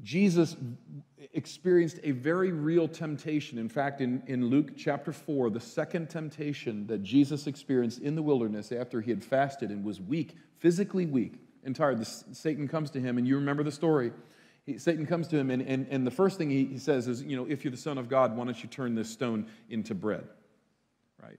Jesus 0.00 0.54
experienced 1.34 1.98
a 2.04 2.12
very 2.12 2.52
real 2.52 2.86
temptation. 2.86 3.58
In 3.58 3.68
fact, 3.68 4.00
in, 4.00 4.22
in 4.28 4.46
Luke 4.46 4.76
chapter 4.76 5.12
4, 5.12 5.50
the 5.50 5.58
second 5.58 6.08
temptation 6.08 6.86
that 6.86 7.02
Jesus 7.02 7.48
experienced 7.48 7.98
in 7.98 8.14
the 8.14 8.22
wilderness 8.22 8.70
after 8.70 9.00
he 9.00 9.10
had 9.10 9.24
fasted 9.24 9.70
and 9.70 9.84
was 9.84 10.00
weak, 10.00 10.36
physically 10.58 11.06
weak 11.06 11.40
and 11.64 11.74
tired, 11.74 12.06
Satan 12.06 12.68
comes 12.68 12.90
to 12.90 13.00
him, 13.00 13.18
and 13.18 13.26
you 13.26 13.34
remember 13.34 13.64
the 13.64 13.72
story. 13.72 14.12
He, 14.68 14.78
Satan 14.78 15.06
comes 15.06 15.28
to 15.28 15.38
him, 15.38 15.50
and, 15.50 15.62
and, 15.62 15.86
and 15.90 16.06
the 16.06 16.10
first 16.10 16.38
thing 16.38 16.50
he, 16.50 16.64
he 16.64 16.78
says 16.78 17.08
is, 17.08 17.22
You 17.22 17.36
know, 17.36 17.46
if 17.48 17.64
you're 17.64 17.70
the 17.70 17.76
Son 17.76 17.98
of 17.98 18.08
God, 18.08 18.36
why 18.36 18.44
don't 18.44 18.62
you 18.62 18.68
turn 18.68 18.94
this 18.94 19.10
stone 19.10 19.46
into 19.70 19.94
bread? 19.94 20.28
Right? 21.22 21.38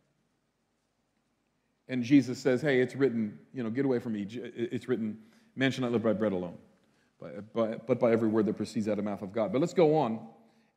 And 1.88 2.04
Jesus 2.04 2.40
says, 2.40 2.62
Hey, 2.62 2.82
it's 2.82 2.96
written, 2.96 3.38
you 3.54 3.64
know, 3.64 3.70
get 3.70 3.86
away 3.86 4.00
from 4.00 4.14
me. 4.14 4.28
It's 4.30 4.88
written, 4.88 5.18
man 5.56 5.72
shall 5.72 5.84
not 5.84 5.92
live 5.92 6.04
by 6.04 6.14
bread 6.14 6.32
alone 6.32 6.58
but, 7.20 7.54
but 7.54 7.88
but 7.88 8.00
by 8.00 8.12
every 8.12 8.28
word 8.28 8.46
that 8.46 8.54
proceeds 8.54 8.88
out 8.88 8.92
of 8.92 8.98
the 8.98 9.04
mouth 9.04 9.22
of 9.22 9.34
God. 9.34 9.52
But 9.52 9.62
let's 9.62 9.74
go 9.74 9.98
on 9.98 10.20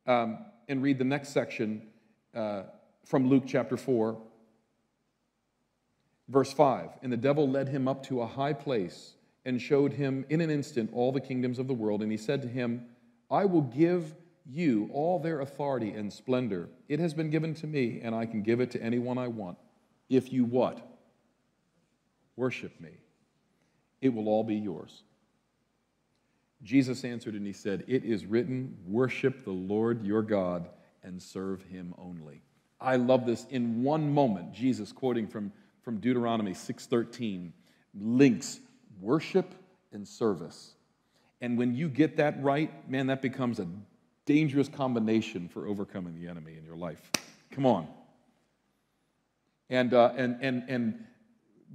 um, 0.05 0.39
and 0.67 0.81
read 0.81 0.97
the 0.97 1.05
next 1.05 1.29
section 1.29 1.87
uh, 2.35 2.63
from 3.05 3.29
Luke 3.29 3.43
chapter 3.47 3.77
4, 3.77 4.17
verse 6.29 6.51
5. 6.51 6.89
And 7.01 7.11
the 7.11 7.17
devil 7.17 7.49
led 7.49 7.69
him 7.69 7.87
up 7.87 8.05
to 8.07 8.21
a 8.21 8.27
high 8.27 8.53
place 8.53 9.13
and 9.45 9.61
showed 9.61 9.93
him 9.93 10.25
in 10.29 10.41
an 10.41 10.49
instant 10.49 10.89
all 10.93 11.11
the 11.11 11.19
kingdoms 11.19 11.59
of 11.59 11.67
the 11.67 11.73
world. 11.73 12.01
And 12.01 12.11
he 12.11 12.17
said 12.17 12.41
to 12.43 12.47
him, 12.47 12.85
I 13.29 13.45
will 13.45 13.61
give 13.61 14.15
you 14.45 14.89
all 14.93 15.19
their 15.19 15.41
authority 15.41 15.91
and 15.91 16.11
splendor. 16.11 16.69
It 16.87 16.99
has 16.99 17.13
been 17.13 17.29
given 17.29 17.53
to 17.55 17.67
me, 17.67 18.01
and 18.01 18.13
I 18.13 18.25
can 18.25 18.41
give 18.41 18.59
it 18.59 18.71
to 18.71 18.81
anyone 18.81 19.17
I 19.17 19.27
want. 19.27 19.57
If 20.09 20.31
you 20.31 20.45
what? 20.45 20.85
Worship 22.35 22.79
me. 22.79 22.91
It 24.01 24.13
will 24.13 24.27
all 24.27 24.43
be 24.43 24.55
yours. 24.55 25.03
Jesus 26.63 27.03
answered 27.03 27.35
and 27.35 27.45
he 27.45 27.53
said, 27.53 27.83
It 27.87 28.03
is 28.03 28.25
written, 28.25 28.77
Worship 28.85 29.43
the 29.43 29.51
Lord 29.51 30.05
your 30.05 30.21
God 30.21 30.69
and 31.03 31.21
serve 31.21 31.61
him 31.63 31.93
only. 31.97 32.41
I 32.79 32.95
love 32.95 33.25
this. 33.25 33.45
In 33.49 33.83
one 33.83 34.13
moment, 34.13 34.53
Jesus, 34.53 34.91
quoting 34.91 35.27
from, 35.27 35.51
from 35.83 35.99
Deuteronomy 35.99 36.51
6.13, 36.51 37.51
links 37.93 38.59
worship 39.03 39.53
and 39.91 40.07
service. 40.07 40.73
And 41.41 41.57
when 41.57 41.75
you 41.75 41.89
get 41.89 42.17
that 42.17 42.41
right, 42.41 42.89
man, 42.89 43.07
that 43.07 43.21
becomes 43.21 43.59
a 43.59 43.67
dangerous 44.25 44.69
combination 44.69 45.49
for 45.49 45.67
overcoming 45.67 46.15
the 46.15 46.27
enemy 46.27 46.55
in 46.57 46.63
your 46.63 46.77
life. 46.77 47.11
Come 47.51 47.65
on. 47.65 47.87
And, 49.69 49.93
uh, 49.93 50.13
and, 50.15 50.37
and, 50.41 50.63
and 50.69 51.05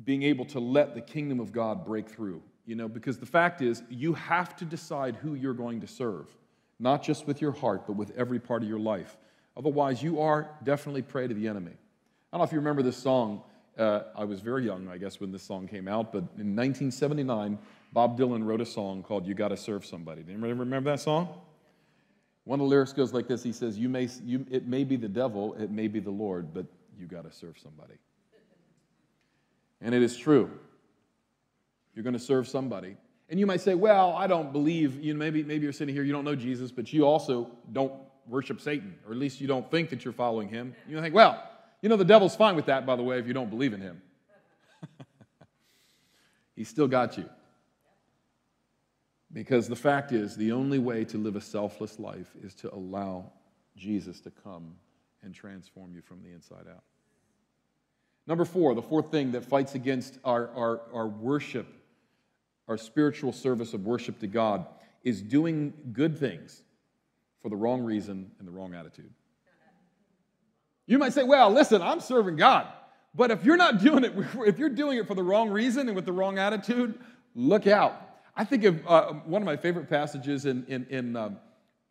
being 0.05 0.23
able 0.23 0.47
to 0.47 0.61
let 0.61 0.95
the 0.95 1.01
kingdom 1.01 1.41
of 1.41 1.53
God 1.53 1.85
break 1.85 2.09
through. 2.09 2.43
You 2.65 2.77
know, 2.77 2.89
because 2.89 3.19
the 3.19 3.27
fact 3.27 3.63
is, 3.63 3.83
you 3.89 4.13
have 4.15 4.55
to 4.57 4.65
decide 4.65 5.17
who 5.17 5.35
you're 5.35 5.55
going 5.55 5.81
to 5.81 5.87
serve, 5.87 6.27
not 6.79 7.03
just 7.03 7.27
with 7.27 7.41
your 7.41 7.53
heart, 7.53 7.87
but 7.87 7.95
with 7.95 8.13
every 8.17 8.39
part 8.39 8.63
of 8.63 8.69
your 8.69 8.79
life. 8.79 9.17
Otherwise, 9.57 10.03
you 10.03 10.21
are 10.21 10.51
definitely 10.65 11.03
prey 11.03 11.27
to 11.27 11.35
the 11.35 11.49
enemy. 11.49 11.73
I 11.73 12.37
don't 12.37 12.41
know 12.41 12.45
if 12.45 12.53
you 12.53 12.59
remember 12.59 12.83
this 12.83 12.97
song. 12.97 13.43
Uh, 13.79 14.03
I 14.17 14.25
was 14.25 14.41
very 14.41 14.65
young, 14.65 14.89
I 14.89 14.99
guess, 14.99 15.21
when 15.21 15.31
this 15.31 15.45
song 15.45 15.69
came 15.69 15.87
out, 15.87 16.13
but 16.13 16.25
in 16.37 16.57
1979, 16.57 17.59
Bob 17.93 18.19
Dylan 18.19 18.45
wrote 18.45 18.61
a 18.61 18.67
song 18.67 19.05
called 19.05 19.27
You 19.27 19.35
Gotta 19.35 19.57
Serve 19.57 19.87
Somebody. 19.87 20.23
Do 20.23 20.33
anybody 20.33 20.53
remember 20.53 20.91
that 20.91 21.01
song? 21.01 21.29
One 22.45 22.59
of 22.59 22.65
the 22.65 22.71
lyrics 22.71 22.93
goes 22.93 23.13
like 23.13 23.29
this 23.29 23.43
He 23.43 23.53
says, 23.53 23.79
you 23.79 23.89
may, 23.89 24.09
you, 24.25 24.45
It 24.51 24.67
may 24.67 24.83
be 24.83 24.97
the 24.97 25.09
devil, 25.09 25.55
it 25.55 25.71
may 25.71 25.87
be 25.87 26.01
the 26.01 26.11
Lord, 26.11 26.53
but 26.53 26.67
you 26.99 27.07
gotta 27.07 27.33
serve 27.33 27.57
somebody. 27.57 27.95
And 29.81 29.95
it 29.95 30.03
is 30.03 30.17
true. 30.17 30.51
You're 31.95 32.13
to 32.13 32.19
serve 32.19 32.47
somebody. 32.47 32.97
And 33.29 33.41
you 33.41 33.47
might 33.47 33.61
say, 33.61 33.75
well, 33.75 34.13
I 34.17 34.27
don't 34.27 34.53
believe, 34.53 35.03
you 35.03 35.13
know, 35.13 35.19
maybe, 35.19 35.43
maybe 35.43 35.65
you're 35.65 35.73
sitting 35.73 35.95
here, 35.95 36.05
you 36.05 36.13
don't 36.13 36.25
know 36.25 36.37
Jesus, 36.37 36.71
but 36.71 36.93
you 36.93 37.05
also 37.05 37.51
don't 37.73 37.93
worship 38.29 38.61
Satan, 38.61 38.95
or 39.05 39.13
at 39.13 39.19
least 39.19 39.41
you 39.41 39.49
don't 39.49 39.69
think 39.71 39.91
that 39.91 40.05
you're 40.05 40.15
following 40.15 40.49
him. 40.49 40.75
You 40.89 41.01
think, 41.01 41.15
well, 41.15 41.43
you 41.83 41.89
know, 41.89 41.97
the 41.97 42.05
devil's 42.05 42.35
fine 42.35 42.57
with 42.57 42.67
that, 42.67 42.87
by 42.87 42.97
the 42.97 43.03
way, 43.03 43.19
if 43.19 43.27
you 43.27 43.33
don't 43.33 43.51
believe 43.51 43.73
in 43.73 43.81
him. 43.81 44.03
He's 46.57 46.69
still 46.69 46.89
got 46.89 47.17
you. 47.17 47.29
Because 49.33 49.69
the 49.69 49.77
fact 49.77 50.13
is, 50.13 50.37
the 50.37 50.53
only 50.53 50.79
way 50.79 51.05
to 51.05 51.19
live 51.19 51.37
a 51.37 51.41
selfless 51.41 51.99
life 51.99 52.35
is 52.43 52.55
to 52.57 52.75
allow 52.75 53.31
Jesus 53.77 54.21
to 54.23 54.31
come 54.31 54.75
and 55.23 55.35
transform 55.35 55.95
you 55.95 56.01
from 56.01 56.23
the 56.23 56.31
inside 56.31 56.67
out. 56.69 56.83
Number 58.27 58.45
four, 58.45 58.75
the 58.75 58.83
fourth 58.83 59.11
thing 59.11 59.33
that 59.33 59.45
fights 59.45 59.75
against 59.75 60.19
our, 60.25 60.51
our, 60.51 60.81
our 60.93 61.07
worship, 61.07 61.67
our 62.67 62.77
spiritual 62.77 63.33
service 63.33 63.73
of 63.73 63.87
worship 63.87 64.19
to 64.21 64.27
God, 64.27 64.67
is 65.03 65.23
doing 65.23 65.73
good 65.93 66.19
things 66.19 66.63
for 67.41 67.49
the 67.49 67.57
wrong 67.57 67.83
reason 67.83 68.31
and 68.39 68.49
the 68.49 68.53
wrong 68.53 68.75
attitude. 68.75 69.13
You 70.89 70.99
might 70.99 71.13
say, 71.13 71.23
well, 71.23 71.51
listen, 71.51 71.83
I'm 71.83 72.01
serving 72.01 72.37
God. 72.37 72.67
But 73.15 73.31
if 73.31 73.45
you're 73.45 73.59
not 73.59 73.81
doing 73.81 74.05
it, 74.05 74.15
if 74.47 74.59
you're 74.59 74.71
doing 74.71 74.99
it 74.99 75.07
for 75.07 75.15
the 75.15 75.23
wrong 75.23 75.51
reason 75.51 75.87
and 75.87 75.95
with 75.95 76.07
the 76.07 76.13
wrong 76.13 76.39
attitude, 76.39 76.99
look 77.37 77.69
out. 77.69 78.01
I 78.35 78.45
think 78.45 78.65
of 78.65 78.87
uh, 78.87 79.13
one 79.13 79.43
of 79.43 79.47
my 79.47 79.57
favorite 79.57 79.89
passages 79.89 80.47
in, 80.47 80.65
in, 80.67 80.87
in 80.89 81.15
um, 81.15 81.37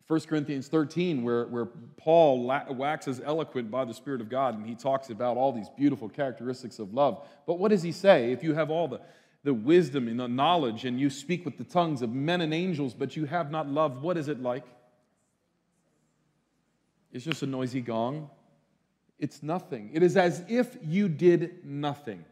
1 0.08 0.20
Corinthians 0.22 0.68
13, 0.68 1.22
where, 1.22 1.46
where 1.46 1.66
Paul 1.96 2.44
waxes 2.44 3.20
eloquent 3.24 3.70
by 3.70 3.84
the 3.84 3.94
Spirit 3.94 4.20
of 4.20 4.28
God, 4.28 4.56
and 4.56 4.66
he 4.66 4.74
talks 4.74 5.10
about 5.10 5.36
all 5.36 5.52
these 5.52 5.68
beautiful 5.76 6.08
characteristics 6.08 6.78
of 6.78 6.92
love. 6.92 7.24
But 7.46 7.58
what 7.58 7.70
does 7.70 7.82
he 7.82 7.92
say? 7.92 8.32
If 8.32 8.42
you 8.42 8.54
have 8.54 8.70
all 8.70 8.88
the, 8.88 9.00
the 9.44 9.54
wisdom 9.54 10.08
and 10.08 10.18
the 10.18 10.26
knowledge, 10.26 10.86
and 10.86 10.98
you 10.98 11.08
speak 11.08 11.44
with 11.44 11.58
the 11.58 11.64
tongues 11.64 12.02
of 12.02 12.10
men 12.10 12.40
and 12.40 12.52
angels, 12.52 12.94
but 12.94 13.16
you 13.16 13.26
have 13.26 13.50
not 13.50 13.68
love, 13.68 14.02
what 14.02 14.16
is 14.16 14.28
it 14.28 14.40
like? 14.40 14.64
It's 17.12 17.24
just 17.24 17.42
a 17.42 17.46
noisy 17.46 17.82
gong. 17.82 18.30
It's 19.18 19.42
nothing. 19.42 19.90
It 19.92 20.02
is 20.02 20.16
as 20.16 20.44
if 20.48 20.76
you 20.82 21.08
did 21.08 21.64
nothing, 21.64 22.24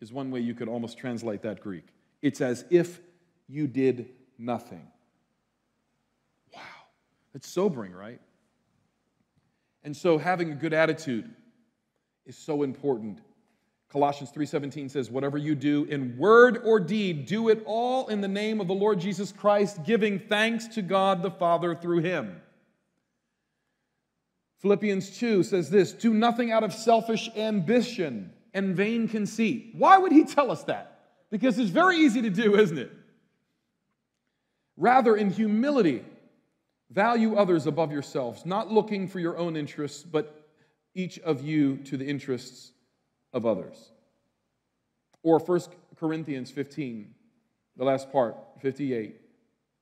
is 0.00 0.12
one 0.12 0.30
way 0.30 0.40
you 0.40 0.54
could 0.54 0.68
almost 0.68 0.98
translate 0.98 1.42
that 1.42 1.60
Greek. 1.60 1.86
It's 2.22 2.40
as 2.40 2.64
if 2.70 3.00
you 3.48 3.66
did 3.66 4.08
nothing. 4.38 4.86
Wow. 6.54 6.60
That's 7.32 7.48
sobering, 7.48 7.92
right? 7.92 8.20
And 9.84 9.96
so 9.96 10.18
having 10.18 10.52
a 10.52 10.54
good 10.54 10.72
attitude 10.72 11.30
is 12.26 12.36
so 12.36 12.62
important. 12.62 13.20
Colossians 13.88 14.30
3:17 14.30 14.88
says, 14.88 15.10
"Whatever 15.10 15.38
you 15.38 15.54
do 15.54 15.84
in 15.84 16.16
word 16.16 16.58
or 16.64 16.80
deed, 16.80 17.26
do 17.26 17.48
it 17.48 17.62
all 17.66 18.08
in 18.08 18.20
the 18.20 18.28
name 18.28 18.60
of 18.60 18.66
the 18.66 18.74
Lord 18.74 19.00
Jesus 19.00 19.32
Christ, 19.32 19.84
giving 19.84 20.18
thanks 20.18 20.66
to 20.68 20.82
God 20.82 21.22
the 21.22 21.30
Father 21.30 21.74
through 21.74 21.98
him." 21.98 22.40
Philippians 24.62 25.18
2 25.18 25.42
says 25.42 25.70
this, 25.70 25.92
"Do 25.92 26.14
nothing 26.14 26.50
out 26.50 26.64
of 26.64 26.72
selfish 26.72 27.28
ambition 27.36 28.32
and 28.54 28.74
vain 28.74 29.08
conceit." 29.08 29.74
Why 29.76 29.98
would 29.98 30.12
he 30.12 30.24
tell 30.24 30.50
us 30.50 30.64
that? 30.64 30.88
Because 31.30 31.58
it's 31.58 31.70
very 31.70 31.98
easy 31.98 32.22
to 32.22 32.30
do, 32.30 32.56
isn't 32.56 32.78
it? 32.78 32.90
Rather 34.76 35.16
in 35.16 35.30
humility, 35.30 36.04
Value 36.92 37.36
others 37.36 37.66
above 37.66 37.90
yourselves, 37.90 38.44
not 38.44 38.70
looking 38.70 39.08
for 39.08 39.18
your 39.18 39.38
own 39.38 39.56
interests, 39.56 40.02
but 40.02 40.46
each 40.94 41.18
of 41.20 41.40
you 41.40 41.78
to 41.78 41.96
the 41.96 42.06
interests 42.06 42.72
of 43.32 43.46
others. 43.46 43.92
Or 45.22 45.38
1 45.38 45.60
Corinthians 45.96 46.50
15, 46.50 47.14
the 47.78 47.84
last 47.84 48.12
part, 48.12 48.36
58. 48.60 49.18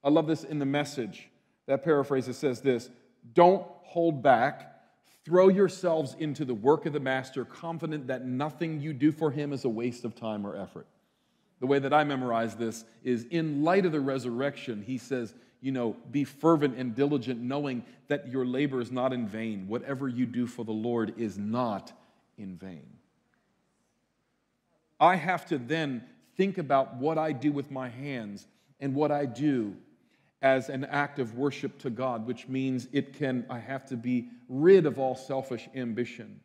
I 0.04 0.08
love 0.08 0.28
this 0.28 0.44
in 0.44 0.60
the 0.60 0.66
message. 0.66 1.28
That 1.66 1.82
paraphrase 1.82 2.28
it 2.28 2.34
says 2.34 2.60
this 2.60 2.90
Don't 3.32 3.66
hold 3.82 4.22
back. 4.22 4.69
Throw 5.24 5.48
yourselves 5.48 6.16
into 6.18 6.44
the 6.44 6.54
work 6.54 6.86
of 6.86 6.92
the 6.92 7.00
Master, 7.00 7.44
confident 7.44 8.06
that 8.06 8.26
nothing 8.26 8.80
you 8.80 8.92
do 8.92 9.12
for 9.12 9.30
him 9.30 9.52
is 9.52 9.64
a 9.64 9.68
waste 9.68 10.04
of 10.04 10.14
time 10.14 10.46
or 10.46 10.56
effort. 10.56 10.86
The 11.60 11.66
way 11.66 11.78
that 11.78 11.92
I 11.92 12.04
memorize 12.04 12.56
this 12.56 12.84
is 13.04 13.24
in 13.30 13.62
light 13.62 13.84
of 13.84 13.92
the 13.92 14.00
resurrection, 14.00 14.82
he 14.82 14.96
says, 14.96 15.34
you 15.60 15.72
know, 15.72 15.94
be 16.10 16.24
fervent 16.24 16.76
and 16.78 16.94
diligent, 16.94 17.38
knowing 17.40 17.84
that 18.08 18.28
your 18.28 18.46
labor 18.46 18.80
is 18.80 18.90
not 18.90 19.12
in 19.12 19.28
vain. 19.28 19.68
Whatever 19.68 20.08
you 20.08 20.24
do 20.24 20.46
for 20.46 20.64
the 20.64 20.72
Lord 20.72 21.14
is 21.18 21.36
not 21.36 21.92
in 22.38 22.56
vain. 22.56 22.86
I 24.98 25.16
have 25.16 25.44
to 25.46 25.58
then 25.58 26.02
think 26.36 26.56
about 26.56 26.96
what 26.96 27.18
I 27.18 27.32
do 27.32 27.52
with 27.52 27.70
my 27.70 27.90
hands 27.90 28.46
and 28.80 28.94
what 28.94 29.12
I 29.12 29.26
do 29.26 29.76
as 30.42 30.68
an 30.68 30.84
act 30.86 31.18
of 31.18 31.36
worship 31.36 31.78
to 31.80 31.90
God, 31.90 32.26
which 32.26 32.48
means 32.48 32.88
it 32.92 33.12
can, 33.14 33.44
I 33.50 33.58
have 33.58 33.84
to 33.86 33.96
be 33.96 34.28
rid 34.48 34.86
of 34.86 34.98
all 34.98 35.14
selfish 35.14 35.68
ambition. 35.74 36.40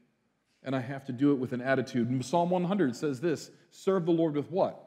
And 0.64 0.76
I 0.76 0.80
have 0.80 1.06
to 1.06 1.12
do 1.14 1.32
it 1.32 1.36
with 1.36 1.54
an 1.54 1.62
attitude. 1.62 2.26
Psalm 2.26 2.50
100 2.50 2.96
says 2.96 3.22
this 3.22 3.52
serve 3.72 4.06
the 4.06 4.12
Lord 4.12 4.36
with 4.36 4.52
what? 4.52 4.82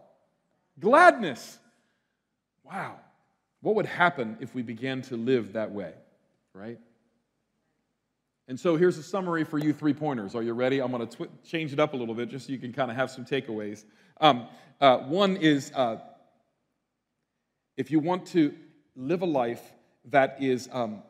Gladness. 0.79 1.59
Wow. 2.65 2.97
What 3.61 3.77
would 3.77 3.87
happen 3.87 4.37
if 4.41 4.55
we 4.55 4.63
began 4.63 5.03
to 5.03 5.17
live 5.17 5.55
that 5.55 5.73
way, 5.73 5.93
right? 6.53 6.79
And 8.47 8.59
so 8.59 8.77
here's 8.77 8.99
a 8.99 9.03
summary 9.03 9.45
for 9.45 9.59
you 9.59 9.73
three 9.73 9.93
pointers. 9.93 10.35
Are 10.35 10.43
you 10.43 10.53
ready? 10.53 10.81
I'm 10.81 10.91
going 10.91 11.07
to 11.07 11.27
tw- 11.27 11.45
change 11.45 11.73
it 11.73 11.81
up 11.81 11.93
a 11.93 11.97
little 11.97 12.15
bit 12.15 12.29
just 12.29 12.47
so 12.47 12.53
you 12.53 12.59
can 12.59 12.73
kind 12.73 12.91
of 12.91 12.97
have 12.97 13.11
some 13.11 13.25
takeaways. 13.25 13.85
Um, 14.21 14.47
uh, 14.81 14.99
one 14.99 15.37
is 15.37 15.73
uh, 15.75 15.99
if 17.77 17.91
you 17.91 18.01
want 18.01 18.27
to 18.29 18.55
live 18.99 19.23
a 19.23 19.27
life 19.27 19.63
that 20.11 20.37
is 20.41 20.69
um, 20.73 21.03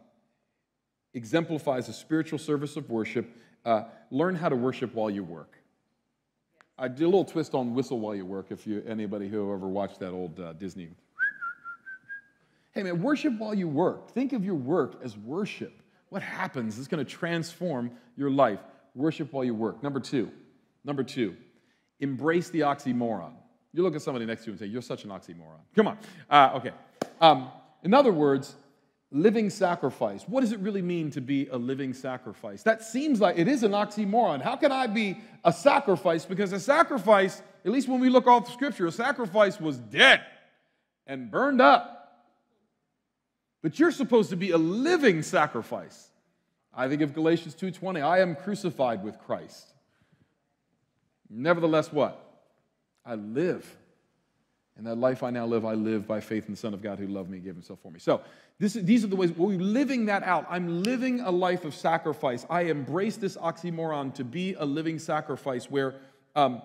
exemplifies 1.14 1.88
a 1.88 1.92
spiritual 1.92 2.38
service 2.38 2.76
of 2.76 2.88
worship, 2.90 3.36
uh, 3.64 3.84
learn 4.10 4.34
how 4.34 4.48
to 4.48 4.56
worship 4.56 4.94
while 4.94 5.10
you 5.10 5.24
work. 5.24 5.58
I 6.78 6.86
did 6.86 7.02
a 7.02 7.06
little 7.06 7.24
twist 7.24 7.54
on 7.54 7.74
whistle 7.74 7.98
while 7.98 8.14
you 8.14 8.24
work. 8.24 8.46
If 8.50 8.66
you 8.66 8.84
anybody 8.86 9.28
who 9.28 9.52
ever 9.52 9.66
watched 9.66 9.98
that 10.00 10.12
old 10.12 10.38
uh, 10.38 10.52
Disney 10.52 10.90
Hey, 12.72 12.84
man, 12.84 13.02
worship 13.02 13.36
while 13.38 13.54
you 13.54 13.66
work. 13.66 14.10
Think 14.10 14.32
of 14.32 14.44
your 14.44 14.54
work 14.54 15.00
as 15.02 15.16
worship. 15.16 15.72
What 16.10 16.22
happens 16.22 16.78
is 16.78 16.86
going 16.86 17.04
to 17.04 17.10
transform 17.10 17.90
your 18.16 18.30
life. 18.30 18.60
Worship 18.94 19.32
while 19.32 19.44
you 19.44 19.54
work. 19.54 19.82
Number 19.82 19.98
two, 19.98 20.30
number 20.84 21.02
two, 21.02 21.34
embrace 21.98 22.50
the 22.50 22.60
oxymoron. 22.60 23.32
You 23.72 23.82
look 23.82 23.96
at 23.96 24.02
somebody 24.02 24.26
next 24.26 24.42
to 24.42 24.46
you 24.46 24.52
and 24.52 24.60
say, 24.60 24.66
You're 24.66 24.82
such 24.82 25.02
an 25.02 25.10
oxymoron. 25.10 25.58
Come 25.74 25.88
on. 25.88 25.98
Uh, 26.30 26.52
okay. 26.54 26.70
Um, 27.20 27.50
in 27.82 27.94
other 27.94 28.12
words, 28.12 28.56
living 29.10 29.50
sacrifice. 29.50 30.22
What 30.28 30.42
does 30.42 30.52
it 30.52 30.60
really 30.60 30.82
mean 30.82 31.10
to 31.12 31.20
be 31.20 31.46
a 31.48 31.56
living 31.56 31.94
sacrifice? 31.94 32.62
That 32.62 32.82
seems 32.82 33.20
like 33.20 33.38
it 33.38 33.48
is 33.48 33.62
an 33.62 33.72
oxymoron. 33.72 34.42
How 34.42 34.56
can 34.56 34.72
I 34.72 34.86
be 34.86 35.18
a 35.44 35.52
sacrifice? 35.52 36.24
Because 36.24 36.52
a 36.52 36.60
sacrifice, 36.60 37.42
at 37.64 37.72
least 37.72 37.88
when 37.88 38.00
we 38.00 38.10
look 38.10 38.24
the 38.24 38.52
scripture, 38.52 38.86
a 38.86 38.92
sacrifice 38.92 39.60
was 39.60 39.78
dead 39.78 40.22
and 41.06 41.30
burned 41.30 41.60
up. 41.60 41.94
But 43.62 43.78
you're 43.78 43.90
supposed 43.90 44.30
to 44.30 44.36
be 44.36 44.50
a 44.50 44.58
living 44.58 45.22
sacrifice. 45.22 46.10
I 46.72 46.88
think 46.88 47.02
of 47.02 47.12
Galatians 47.12 47.54
2:20, 47.56 48.00
I 48.00 48.20
am 48.20 48.36
crucified 48.36 49.02
with 49.02 49.18
Christ. 49.18 49.72
Nevertheless, 51.28 51.92
what? 51.92 52.24
I 53.04 53.14
live. 53.14 53.76
And 54.78 54.86
that 54.86 54.96
life 54.96 55.24
I 55.24 55.30
now 55.30 55.44
live, 55.44 55.64
I 55.64 55.74
live 55.74 56.06
by 56.06 56.20
faith 56.20 56.46
in 56.46 56.52
the 56.52 56.56
Son 56.56 56.72
of 56.72 56.80
God 56.80 57.00
who 57.00 57.08
loved 57.08 57.28
me 57.28 57.38
and 57.38 57.44
gave 57.44 57.54
himself 57.54 57.80
for 57.82 57.90
me. 57.90 57.98
So 57.98 58.20
this, 58.60 58.74
these 58.74 59.02
are 59.02 59.08
the 59.08 59.16
ways 59.16 59.32
we're 59.32 59.58
living 59.58 60.06
that 60.06 60.22
out. 60.22 60.46
I'm 60.48 60.84
living 60.84 61.18
a 61.20 61.30
life 61.32 61.64
of 61.64 61.74
sacrifice. 61.74 62.46
I 62.48 62.62
embrace 62.62 63.16
this 63.16 63.36
oxymoron 63.36 64.14
to 64.14 64.24
be 64.24 64.54
a 64.54 64.64
living 64.64 65.00
sacrifice 65.00 65.68
where 65.68 65.96
um, 66.36 66.62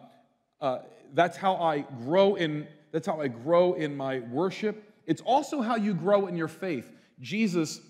uh, 0.61 0.79
that's 1.15 1.35
how 1.35 1.55
I 1.55 1.85
grow 2.05 2.35
in 2.35 2.67
that's 2.91 3.07
how 3.07 3.19
I 3.19 3.27
grow 3.27 3.73
in 3.73 3.97
my 3.97 4.19
worship. 4.19 4.93
It's 5.07 5.21
also 5.21 5.61
how 5.61 5.75
you 5.75 5.95
grow 5.95 6.27
in 6.27 6.37
your 6.37 6.47
faith. 6.47 6.91
Jesus, 7.19 7.81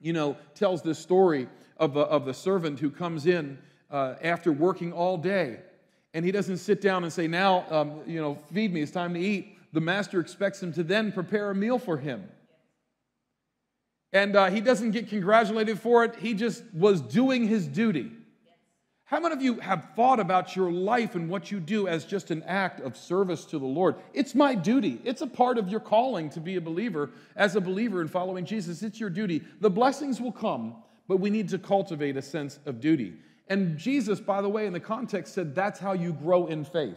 you 0.00 0.12
know, 0.12 0.36
tells 0.56 0.82
this 0.82 0.98
story 0.98 1.46
of 1.76 1.94
the, 1.94 2.00
of 2.00 2.24
the 2.24 2.34
servant 2.34 2.80
who 2.80 2.90
comes 2.90 3.26
in 3.26 3.56
uh, 3.88 4.16
after 4.20 4.50
working 4.50 4.92
all 4.92 5.16
day 5.16 5.60
and 6.14 6.24
he 6.24 6.32
doesn't 6.32 6.58
sit 6.58 6.80
down 6.80 7.04
and 7.04 7.12
say, 7.12 7.26
Now, 7.26 7.64
um, 7.70 8.00
you 8.06 8.20
know, 8.20 8.38
feed 8.52 8.72
me, 8.72 8.82
it's 8.82 8.92
time 8.92 9.14
to 9.14 9.20
eat. 9.20 9.51
The 9.72 9.80
master 9.80 10.20
expects 10.20 10.62
him 10.62 10.72
to 10.74 10.82
then 10.82 11.12
prepare 11.12 11.50
a 11.50 11.54
meal 11.54 11.78
for 11.78 11.96
him. 11.96 12.28
And 14.12 14.36
uh, 14.36 14.50
he 14.50 14.60
doesn't 14.60 14.90
get 14.90 15.08
congratulated 15.08 15.80
for 15.80 16.04
it, 16.04 16.16
he 16.16 16.34
just 16.34 16.62
was 16.74 17.00
doing 17.00 17.48
his 17.48 17.66
duty. 17.66 18.12
How 19.04 19.20
many 19.20 19.34
of 19.34 19.42
you 19.42 19.60
have 19.60 19.88
thought 19.94 20.20
about 20.20 20.56
your 20.56 20.72
life 20.72 21.14
and 21.14 21.28
what 21.28 21.50
you 21.50 21.60
do 21.60 21.86
as 21.86 22.06
just 22.06 22.30
an 22.30 22.42
act 22.44 22.80
of 22.80 22.96
service 22.96 23.44
to 23.46 23.58
the 23.58 23.66
Lord? 23.66 23.96
It's 24.14 24.34
my 24.34 24.54
duty. 24.54 25.02
It's 25.04 25.20
a 25.20 25.26
part 25.26 25.58
of 25.58 25.68
your 25.68 25.80
calling 25.80 26.30
to 26.30 26.40
be 26.40 26.56
a 26.56 26.62
believer. 26.62 27.10
As 27.36 27.54
a 27.54 27.60
believer 27.60 28.00
in 28.00 28.08
following 28.08 28.46
Jesus, 28.46 28.82
it's 28.82 28.98
your 28.98 29.10
duty. 29.10 29.42
The 29.60 29.68
blessings 29.68 30.18
will 30.18 30.32
come, 30.32 30.76
but 31.08 31.18
we 31.18 31.28
need 31.28 31.50
to 31.50 31.58
cultivate 31.58 32.16
a 32.16 32.22
sense 32.22 32.58
of 32.64 32.80
duty. 32.80 33.14
And 33.48 33.76
Jesus, 33.76 34.18
by 34.18 34.40
the 34.40 34.48
way, 34.48 34.64
in 34.64 34.72
the 34.72 34.80
context 34.80 35.34
said 35.34 35.54
that's 35.54 35.78
how 35.78 35.92
you 35.92 36.14
grow 36.14 36.46
in 36.46 36.64
faith. 36.64 36.96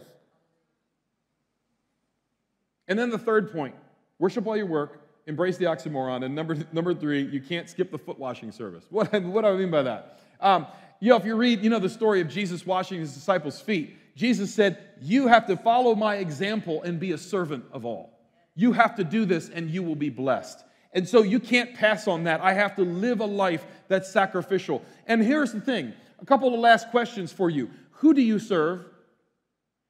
And 2.88 2.98
then 2.98 3.10
the 3.10 3.18
third 3.18 3.52
point 3.52 3.74
worship 4.18 4.44
while 4.44 4.56
you 4.56 4.66
work, 4.66 5.00
embrace 5.26 5.58
the 5.58 5.66
oxymoron. 5.66 6.24
And 6.24 6.34
number, 6.34 6.56
number 6.72 6.94
three, 6.94 7.22
you 7.22 7.40
can't 7.40 7.68
skip 7.68 7.90
the 7.90 7.98
foot 7.98 8.18
washing 8.18 8.52
service. 8.52 8.84
What, 8.90 9.12
what 9.22 9.42
do 9.42 9.48
I 9.48 9.56
mean 9.56 9.70
by 9.70 9.82
that? 9.82 10.20
Um, 10.40 10.66
you 11.00 11.10
know, 11.10 11.16
if 11.16 11.24
you 11.24 11.36
read, 11.36 11.62
you 11.62 11.70
know, 11.70 11.78
the 11.78 11.88
story 11.88 12.20
of 12.20 12.28
Jesus 12.28 12.64
washing 12.64 13.00
his 13.00 13.12
disciples' 13.12 13.60
feet, 13.60 13.96
Jesus 14.14 14.54
said, 14.54 14.78
You 15.02 15.26
have 15.26 15.46
to 15.46 15.56
follow 15.56 15.94
my 15.94 16.16
example 16.16 16.82
and 16.82 16.98
be 16.98 17.12
a 17.12 17.18
servant 17.18 17.64
of 17.72 17.84
all. 17.84 18.18
You 18.54 18.72
have 18.72 18.96
to 18.96 19.04
do 19.04 19.26
this 19.26 19.50
and 19.50 19.70
you 19.70 19.82
will 19.82 19.96
be 19.96 20.08
blessed. 20.08 20.64
And 20.92 21.06
so 21.06 21.22
you 21.22 21.40
can't 21.40 21.74
pass 21.74 22.08
on 22.08 22.24
that. 22.24 22.40
I 22.40 22.54
have 22.54 22.76
to 22.76 22.82
live 22.82 23.20
a 23.20 23.26
life 23.26 23.66
that's 23.88 24.10
sacrificial. 24.10 24.82
And 25.06 25.22
here's 25.22 25.52
the 25.52 25.60
thing 25.60 25.92
a 26.18 26.24
couple 26.24 26.52
of 26.54 26.58
last 26.58 26.90
questions 26.90 27.32
for 27.32 27.50
you. 27.50 27.70
Who 27.98 28.14
do 28.14 28.22
you 28.22 28.38
serve? 28.38 28.86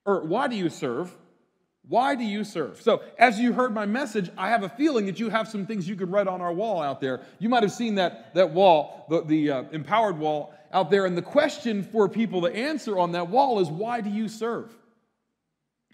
Or 0.04 0.24
why 0.24 0.48
do 0.48 0.56
you 0.56 0.68
serve? 0.68 1.12
Why 1.88 2.16
do 2.16 2.24
you 2.24 2.42
serve? 2.42 2.82
So, 2.82 3.02
as 3.16 3.38
you 3.38 3.52
heard 3.52 3.72
my 3.72 3.86
message, 3.86 4.30
I 4.36 4.48
have 4.48 4.64
a 4.64 4.68
feeling 4.68 5.06
that 5.06 5.20
you 5.20 5.28
have 5.28 5.46
some 5.46 5.66
things 5.66 5.88
you 5.88 5.94
could 5.94 6.10
write 6.10 6.26
on 6.26 6.40
our 6.40 6.52
wall 6.52 6.82
out 6.82 7.00
there. 7.00 7.20
You 7.38 7.48
might 7.48 7.62
have 7.62 7.72
seen 7.72 7.94
that, 7.94 8.34
that 8.34 8.50
wall, 8.50 9.06
the, 9.08 9.22
the 9.22 9.50
uh, 9.50 9.62
empowered 9.70 10.18
wall 10.18 10.52
out 10.72 10.90
there. 10.90 11.06
And 11.06 11.16
the 11.16 11.22
question 11.22 11.84
for 11.84 12.08
people 12.08 12.42
to 12.42 12.48
answer 12.48 12.98
on 12.98 13.12
that 13.12 13.28
wall 13.28 13.60
is 13.60 13.68
why 13.68 14.00
do 14.00 14.10
you 14.10 14.28
serve? 14.28 14.76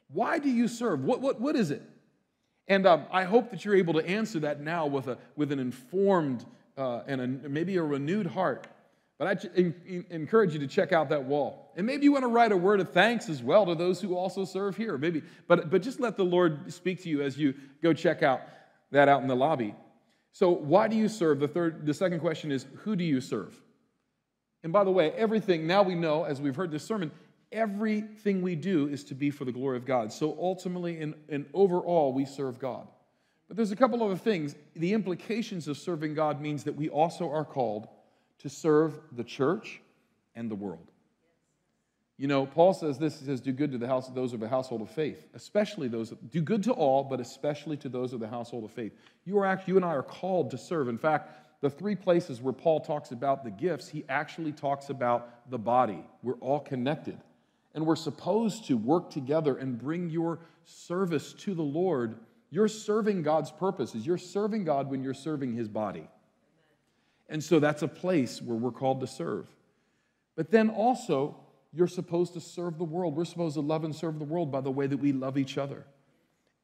Why 0.08 0.38
do 0.38 0.48
you 0.48 0.66
serve? 0.66 1.04
What, 1.04 1.20
what, 1.20 1.40
what 1.40 1.56
is 1.56 1.70
it? 1.70 1.82
And 2.68 2.86
um, 2.86 3.04
I 3.10 3.24
hope 3.24 3.50
that 3.50 3.64
you're 3.64 3.76
able 3.76 3.94
to 3.94 4.06
answer 4.06 4.40
that 4.40 4.60
now 4.60 4.86
with, 4.86 5.08
a, 5.08 5.18
with 5.36 5.52
an 5.52 5.58
informed 5.58 6.44
uh, 6.78 7.02
and 7.06 7.20
a, 7.20 7.48
maybe 7.48 7.76
a 7.76 7.82
renewed 7.82 8.26
heart. 8.26 8.66
But 9.18 9.40
I 9.56 9.72
encourage 10.10 10.52
you 10.52 10.60
to 10.60 10.66
check 10.66 10.92
out 10.92 11.10
that 11.10 11.24
wall. 11.24 11.72
And 11.76 11.86
maybe 11.86 12.04
you 12.04 12.12
want 12.12 12.24
to 12.24 12.28
write 12.28 12.50
a 12.50 12.56
word 12.56 12.80
of 12.80 12.90
thanks 12.90 13.28
as 13.28 13.42
well 13.42 13.66
to 13.66 13.74
those 13.74 14.00
who 14.00 14.16
also 14.16 14.44
serve 14.44 14.76
here. 14.76 14.98
Maybe, 14.98 15.22
but, 15.46 15.70
but 15.70 15.82
just 15.82 16.00
let 16.00 16.16
the 16.16 16.24
Lord 16.24 16.72
speak 16.72 17.02
to 17.04 17.08
you 17.08 17.22
as 17.22 17.38
you 17.38 17.54
go 17.82 17.92
check 17.92 18.22
out 18.22 18.40
that 18.90 19.08
out 19.08 19.22
in 19.22 19.28
the 19.28 19.36
lobby. 19.36 19.74
So, 20.32 20.50
why 20.50 20.88
do 20.88 20.96
you 20.96 21.08
serve? 21.08 21.40
The 21.40 21.48
third, 21.48 21.86
the 21.86 21.94
second 21.94 22.20
question 22.20 22.50
is, 22.50 22.66
who 22.78 22.96
do 22.96 23.04
you 23.04 23.20
serve? 23.20 23.54
And 24.64 24.72
by 24.72 24.84
the 24.84 24.90
way, 24.90 25.12
everything, 25.12 25.66
now 25.66 25.82
we 25.82 25.94
know, 25.94 26.24
as 26.24 26.40
we've 26.40 26.56
heard 26.56 26.70
this 26.70 26.84
sermon, 26.84 27.10
everything 27.50 28.42
we 28.42 28.54
do 28.54 28.88
is 28.88 29.04
to 29.04 29.14
be 29.14 29.30
for 29.30 29.44
the 29.44 29.52
glory 29.52 29.76
of 29.76 29.84
God. 29.84 30.12
So 30.12 30.36
ultimately 30.40 31.00
and, 31.00 31.14
and 31.28 31.46
overall, 31.52 32.12
we 32.12 32.24
serve 32.24 32.58
God. 32.58 32.88
But 33.48 33.56
there's 33.56 33.72
a 33.72 33.76
couple 33.76 34.02
other 34.02 34.16
things. 34.16 34.54
The 34.74 34.94
implications 34.94 35.68
of 35.68 35.76
serving 35.76 36.14
God 36.14 36.40
means 36.40 36.64
that 36.64 36.76
we 36.76 36.88
also 36.88 37.30
are 37.30 37.44
called 37.44 37.88
to 38.42 38.48
serve 38.48 38.98
the 39.12 39.24
church 39.24 39.80
and 40.34 40.50
the 40.50 40.54
world. 40.54 40.90
You 42.18 42.28
know, 42.28 42.46
Paul 42.46 42.72
says 42.74 42.98
this, 42.98 43.18
he 43.18 43.26
says, 43.26 43.40
do 43.40 43.52
good 43.52 43.72
to 43.72 43.78
the 43.78 43.88
house 43.88 44.08
those 44.08 44.32
of 44.32 44.40
the 44.40 44.48
household 44.48 44.82
of 44.82 44.90
faith, 44.90 45.26
especially 45.34 45.88
those, 45.88 46.10
do 46.30 46.40
good 46.40 46.62
to 46.64 46.72
all, 46.72 47.02
but 47.02 47.20
especially 47.20 47.76
to 47.78 47.88
those 47.88 48.12
of 48.12 48.20
the 48.20 48.28
household 48.28 48.64
of 48.64 48.70
faith. 48.70 48.92
You 49.24 49.38
are 49.38 49.46
actually, 49.46 49.72
you 49.72 49.76
and 49.76 49.84
I 49.84 49.88
are 49.88 50.02
called 50.02 50.50
to 50.52 50.58
serve. 50.58 50.88
In 50.88 50.98
fact, 50.98 51.60
the 51.62 51.70
three 51.70 51.96
places 51.96 52.40
where 52.40 52.52
Paul 52.52 52.80
talks 52.80 53.12
about 53.12 53.44
the 53.44 53.50
gifts, 53.50 53.88
he 53.88 54.04
actually 54.08 54.52
talks 54.52 54.90
about 54.90 55.50
the 55.50 55.58
body. 55.58 56.04
We're 56.22 56.34
all 56.34 56.60
connected. 56.60 57.18
And 57.74 57.86
we're 57.86 57.96
supposed 57.96 58.66
to 58.66 58.76
work 58.76 59.10
together 59.10 59.56
and 59.56 59.78
bring 59.78 60.10
your 60.10 60.40
service 60.64 61.32
to 61.34 61.54
the 61.54 61.62
Lord. 61.62 62.16
You're 62.50 62.68
serving 62.68 63.22
God's 63.22 63.50
purposes. 63.50 64.06
You're 64.06 64.18
serving 64.18 64.64
God 64.64 64.90
when 64.90 65.02
you're 65.02 65.14
serving 65.14 65.54
his 65.54 65.68
body. 65.68 66.08
And 67.32 67.42
so 67.42 67.58
that's 67.58 67.80
a 67.80 67.88
place 67.88 68.42
where 68.42 68.58
we're 68.58 68.70
called 68.70 69.00
to 69.00 69.06
serve. 69.06 69.48
But 70.36 70.50
then 70.50 70.68
also, 70.68 71.34
you're 71.72 71.88
supposed 71.88 72.34
to 72.34 72.40
serve 72.40 72.76
the 72.76 72.84
world. 72.84 73.16
We're 73.16 73.24
supposed 73.24 73.54
to 73.54 73.62
love 73.62 73.84
and 73.84 73.96
serve 73.96 74.18
the 74.18 74.24
world 74.26 74.52
by 74.52 74.60
the 74.60 74.70
way 74.70 74.86
that 74.86 74.98
we 74.98 75.12
love 75.12 75.38
each 75.38 75.56
other 75.56 75.86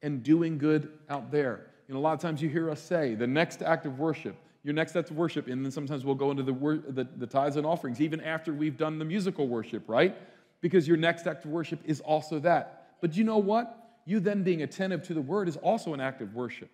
and 0.03 0.23
doing 0.23 0.59
good 0.59 0.91
out 1.09 1.33
there. 1.33 1.69
You 1.89 1.95
know, 1.95 2.01
a 2.01 2.03
lot 2.03 2.13
of 2.13 2.21
times 2.21 2.43
you 2.43 2.51
hear 2.51 2.71
us 2.71 2.83
say, 2.83 3.15
the 3.15 3.27
next 3.27 3.63
act 3.63 3.87
of 3.87 3.99
worship, 3.99 4.37
your 4.63 4.75
next 4.75 4.95
act 4.95 5.11
of 5.11 5.17
worship, 5.17 5.49
and 5.49 5.65
then 5.65 5.73
sometimes 5.73 6.05
we'll 6.05 6.15
go 6.15 6.31
into 6.31 6.43
the, 6.43 6.53
the, 6.53 7.09
the 7.17 7.27
tithes 7.27 7.57
and 7.57 7.65
offerings, 7.65 8.03
even 8.03 8.21
after 8.21 8.53
we've 8.53 8.77
done 8.77 8.99
the 8.99 9.07
musical 9.07 9.49
worship, 9.49 9.85
right? 9.87 10.19
Because 10.61 10.87
your 10.87 10.99
next 10.99 11.27
act 11.27 11.47
of 11.47 11.51
worship 11.51 11.81
is 11.87 12.01
also 12.01 12.39
that. 12.41 12.99
But 13.01 13.17
you 13.17 13.25
know 13.25 13.39
what? 13.39 13.75
You 14.05 14.21
then 14.21 14.43
being 14.43 14.61
attentive 14.61 15.03
to 15.05 15.15
the 15.15 15.23
word 15.23 15.49
is 15.49 15.57
also 15.57 15.95
an 15.95 16.01
act 16.01 16.21
of 16.21 16.35
worship. 16.35 16.69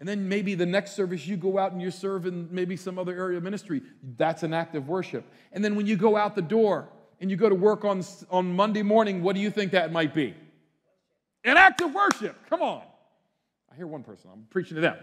And 0.00 0.08
then 0.08 0.28
maybe 0.28 0.54
the 0.54 0.66
next 0.66 0.92
service 0.92 1.26
you 1.26 1.36
go 1.36 1.58
out 1.58 1.72
and 1.72 1.80
you 1.80 1.90
serve 1.90 2.24
in 2.24 2.48
maybe 2.50 2.74
some 2.74 2.98
other 2.98 3.14
area 3.14 3.36
of 3.36 3.44
ministry. 3.44 3.82
That's 4.16 4.42
an 4.42 4.54
act 4.54 4.74
of 4.74 4.88
worship. 4.88 5.30
And 5.52 5.62
then 5.62 5.76
when 5.76 5.86
you 5.86 5.96
go 5.96 6.16
out 6.16 6.34
the 6.34 6.42
door 6.42 6.88
and 7.20 7.30
you 7.30 7.36
go 7.36 7.50
to 7.50 7.54
work 7.54 7.84
on, 7.84 8.02
on 8.30 8.56
Monday 8.56 8.82
morning, 8.82 9.22
what 9.22 9.36
do 9.36 9.42
you 9.42 9.50
think 9.50 9.72
that 9.72 9.92
might 9.92 10.14
be? 10.14 10.34
An 11.44 11.58
act 11.58 11.82
of 11.82 11.94
worship. 11.94 12.34
Come 12.48 12.62
on. 12.62 12.82
I 13.70 13.76
hear 13.76 13.86
one 13.86 14.02
person. 14.02 14.30
I'm 14.32 14.46
preaching 14.48 14.76
to 14.76 14.80
them. 14.80 14.96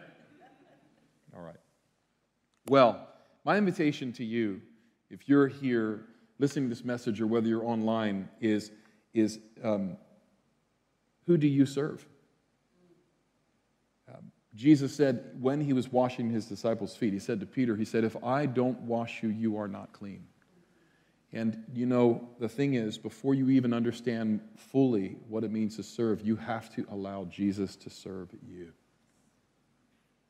All 1.35 1.43
right. 1.43 1.55
Well, 2.67 3.07
my 3.45 3.55
invitation 3.55 4.11
to 4.13 4.25
you, 4.25 4.61
if 5.11 5.29
you're 5.29 5.47
here 5.47 6.05
listening 6.39 6.65
to 6.65 6.75
this 6.75 6.83
message 6.83 7.21
or 7.21 7.27
whether 7.27 7.47
you're 7.47 7.65
online, 7.65 8.29
is, 8.41 8.71
is 9.13 9.39
um, 9.63 9.95
who 11.27 11.37
do 11.37 11.47
you 11.47 11.67
serve? 11.67 12.03
Jesus 14.57 14.93
said 14.93 15.23
when 15.39 15.61
he 15.61 15.71
was 15.71 15.91
washing 15.91 16.31
his 16.31 16.47
disciples' 16.47 16.95
feet, 16.95 17.13
he 17.13 17.19
said 17.19 17.39
to 17.39 17.45
Peter, 17.45 17.75
he 17.75 17.85
said, 17.85 18.03
If 18.03 18.21
I 18.23 18.47
don't 18.47 18.79
wash 18.81 19.21
you, 19.21 19.29
you 19.29 19.55
are 19.57 19.67
not 19.67 19.93
clean. 19.93 20.25
And 21.31 21.63
you 21.73 21.85
know, 21.85 22.27
the 22.39 22.49
thing 22.49 22.73
is, 22.73 22.97
before 22.97 23.35
you 23.35 23.49
even 23.51 23.71
understand 23.71 24.41
fully 24.55 25.17
what 25.29 25.43
it 25.43 25.51
means 25.51 25.75
to 25.75 25.83
serve, 25.83 26.21
you 26.21 26.35
have 26.37 26.73
to 26.75 26.87
allow 26.89 27.25
Jesus 27.25 27.75
to 27.75 27.91
serve 27.91 28.29
you. 28.49 28.71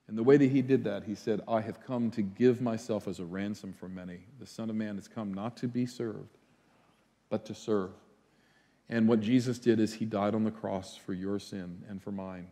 And 0.10 0.18
the 0.18 0.24
way 0.24 0.36
that 0.36 0.52
he 0.52 0.62
did 0.62 0.84
that, 0.84 1.06
he 1.06 1.16
said, 1.16 1.42
I 1.48 1.62
have 1.62 1.82
come 1.82 2.12
to 2.12 2.22
give 2.22 2.62
myself 2.62 3.08
as 3.08 3.20
a 3.20 3.26
ransom 3.26 3.72
for 3.72 3.88
many. 3.88 4.20
The 4.40 4.46
Son 4.46 4.70
of 4.70 4.76
Man 4.76 4.96
has 4.96 5.08
come 5.08 5.34
not 5.34 5.56
to 5.58 5.68
be 5.68 5.86
served, 5.86 6.38
but 7.30 7.46
to 7.46 7.56
serve. 7.56 7.92
And 8.90 9.08
what 9.08 9.22
Jesus 9.22 9.58
did 9.58 9.80
is 9.80 9.94
he 9.94 10.06
died 10.06 10.36
on 10.36 10.44
the 10.44 10.52
cross 10.52 10.98
for 10.98 11.14
your 11.14 11.40
sin 11.40 11.84
and 11.88 12.02
for 12.02 12.12
mine. 12.12 12.48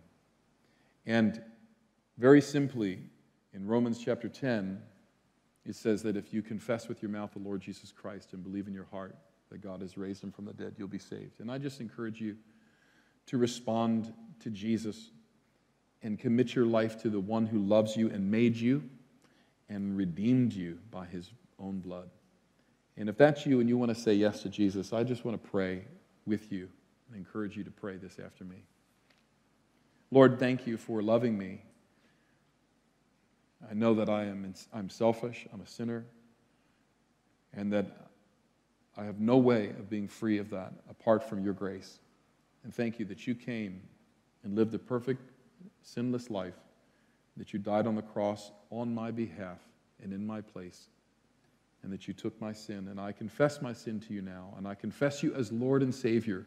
And 1.05 1.41
very 2.17 2.41
simply, 2.41 2.99
in 3.53 3.67
Romans 3.67 3.99
chapter 4.03 4.29
10, 4.29 4.81
it 5.65 5.75
says 5.75 6.03
that 6.03 6.15
if 6.15 6.33
you 6.33 6.41
confess 6.41 6.87
with 6.87 7.01
your 7.01 7.11
mouth 7.11 7.31
the 7.33 7.39
Lord 7.39 7.61
Jesus 7.61 7.91
Christ 7.91 8.33
and 8.33 8.43
believe 8.43 8.67
in 8.67 8.73
your 8.73 8.87
heart 8.91 9.15
that 9.49 9.61
God 9.61 9.81
has 9.81 9.97
raised 9.97 10.23
him 10.23 10.31
from 10.31 10.45
the 10.45 10.53
dead, 10.53 10.75
you'll 10.77 10.87
be 10.87 10.99
saved. 10.99 11.39
And 11.39 11.51
I 11.51 11.57
just 11.57 11.81
encourage 11.81 12.21
you 12.21 12.35
to 13.27 13.37
respond 13.37 14.13
to 14.41 14.49
Jesus 14.49 15.11
and 16.03 16.19
commit 16.19 16.53
your 16.53 16.65
life 16.65 17.01
to 17.01 17.09
the 17.09 17.19
one 17.19 17.45
who 17.45 17.59
loves 17.59 17.97
you 17.97 18.09
and 18.09 18.29
made 18.29 18.55
you 18.55 18.83
and 19.69 19.97
redeemed 19.97 20.53
you 20.53 20.77
by 20.91 21.05
his 21.05 21.31
own 21.59 21.79
blood. 21.79 22.09
And 22.97 23.09
if 23.09 23.17
that's 23.17 23.45
you 23.45 23.59
and 23.59 23.67
you 23.67 23.77
want 23.77 23.89
to 23.89 23.99
say 23.99 24.13
yes 24.13 24.41
to 24.43 24.49
Jesus, 24.49 24.93
I 24.93 25.03
just 25.03 25.25
want 25.25 25.41
to 25.41 25.49
pray 25.49 25.83
with 26.25 26.51
you 26.51 26.69
and 27.07 27.17
encourage 27.17 27.57
you 27.57 27.63
to 27.63 27.71
pray 27.71 27.97
this 27.97 28.19
after 28.23 28.43
me. 28.43 28.63
Lord, 30.11 30.39
thank 30.39 30.67
you 30.67 30.77
for 30.77 31.01
loving 31.01 31.37
me 31.37 31.63
I 33.69 33.73
know 33.73 33.93
that 33.95 34.09
I 34.09 34.25
am 34.25 34.53
I'm 34.73 34.89
selfish, 34.89 35.47
I'm 35.53 35.61
a 35.61 35.67
sinner, 35.67 36.05
and 37.53 37.71
that 37.73 38.09
I 38.97 39.05
have 39.05 39.19
no 39.19 39.37
way 39.37 39.69
of 39.69 39.89
being 39.89 40.07
free 40.07 40.37
of 40.37 40.49
that 40.51 40.73
apart 40.89 41.27
from 41.27 41.43
your 41.43 41.53
grace. 41.53 41.99
And 42.63 42.73
thank 42.73 42.99
you 42.99 43.05
that 43.05 43.27
you 43.27 43.35
came 43.35 43.81
and 44.43 44.55
lived 44.55 44.73
a 44.73 44.79
perfect, 44.79 45.31
sinless 45.81 46.29
life, 46.29 46.55
that 47.37 47.53
you 47.53 47.59
died 47.59 47.87
on 47.87 47.95
the 47.95 48.01
cross 48.01 48.51
on 48.69 48.93
my 48.93 49.11
behalf 49.11 49.59
and 50.01 50.13
in 50.13 50.25
my 50.25 50.41
place, 50.41 50.87
and 51.83 51.91
that 51.91 52.07
you 52.07 52.13
took 52.13 52.39
my 52.41 52.53
sin. 52.53 52.87
And 52.89 52.99
I 52.99 53.11
confess 53.11 53.61
my 53.61 53.73
sin 53.73 53.99
to 54.01 54.13
you 54.13 54.21
now, 54.21 54.53
and 54.57 54.67
I 54.67 54.75
confess 54.75 55.23
you 55.23 55.33
as 55.33 55.51
Lord 55.51 55.81
and 55.81 55.93
Savior. 55.93 56.45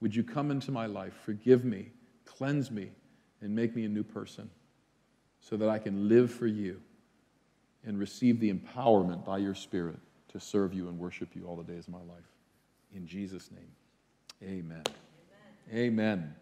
Would 0.00 0.14
you 0.14 0.24
come 0.24 0.50
into 0.50 0.72
my 0.72 0.86
life, 0.86 1.14
forgive 1.24 1.64
me, 1.64 1.90
cleanse 2.24 2.70
me, 2.70 2.90
and 3.40 3.54
make 3.54 3.76
me 3.76 3.84
a 3.84 3.88
new 3.88 4.02
person 4.02 4.50
so 5.42 5.56
that 5.56 5.68
I 5.68 5.78
can 5.78 6.08
live 6.08 6.32
for 6.32 6.46
you 6.46 6.80
and 7.84 7.98
receive 7.98 8.38
the 8.38 8.52
empowerment 8.52 9.24
by 9.24 9.38
your 9.38 9.56
Spirit 9.56 9.98
to 10.28 10.40
serve 10.40 10.72
you 10.72 10.88
and 10.88 10.98
worship 10.98 11.34
you 11.34 11.44
all 11.46 11.56
the 11.56 11.64
days 11.64 11.88
of 11.88 11.92
my 11.92 11.98
life. 11.98 12.24
In 12.94 13.06
Jesus' 13.06 13.50
name, 13.50 13.72
amen. 14.42 14.84
Amen. 15.72 15.74
amen. 15.74 16.34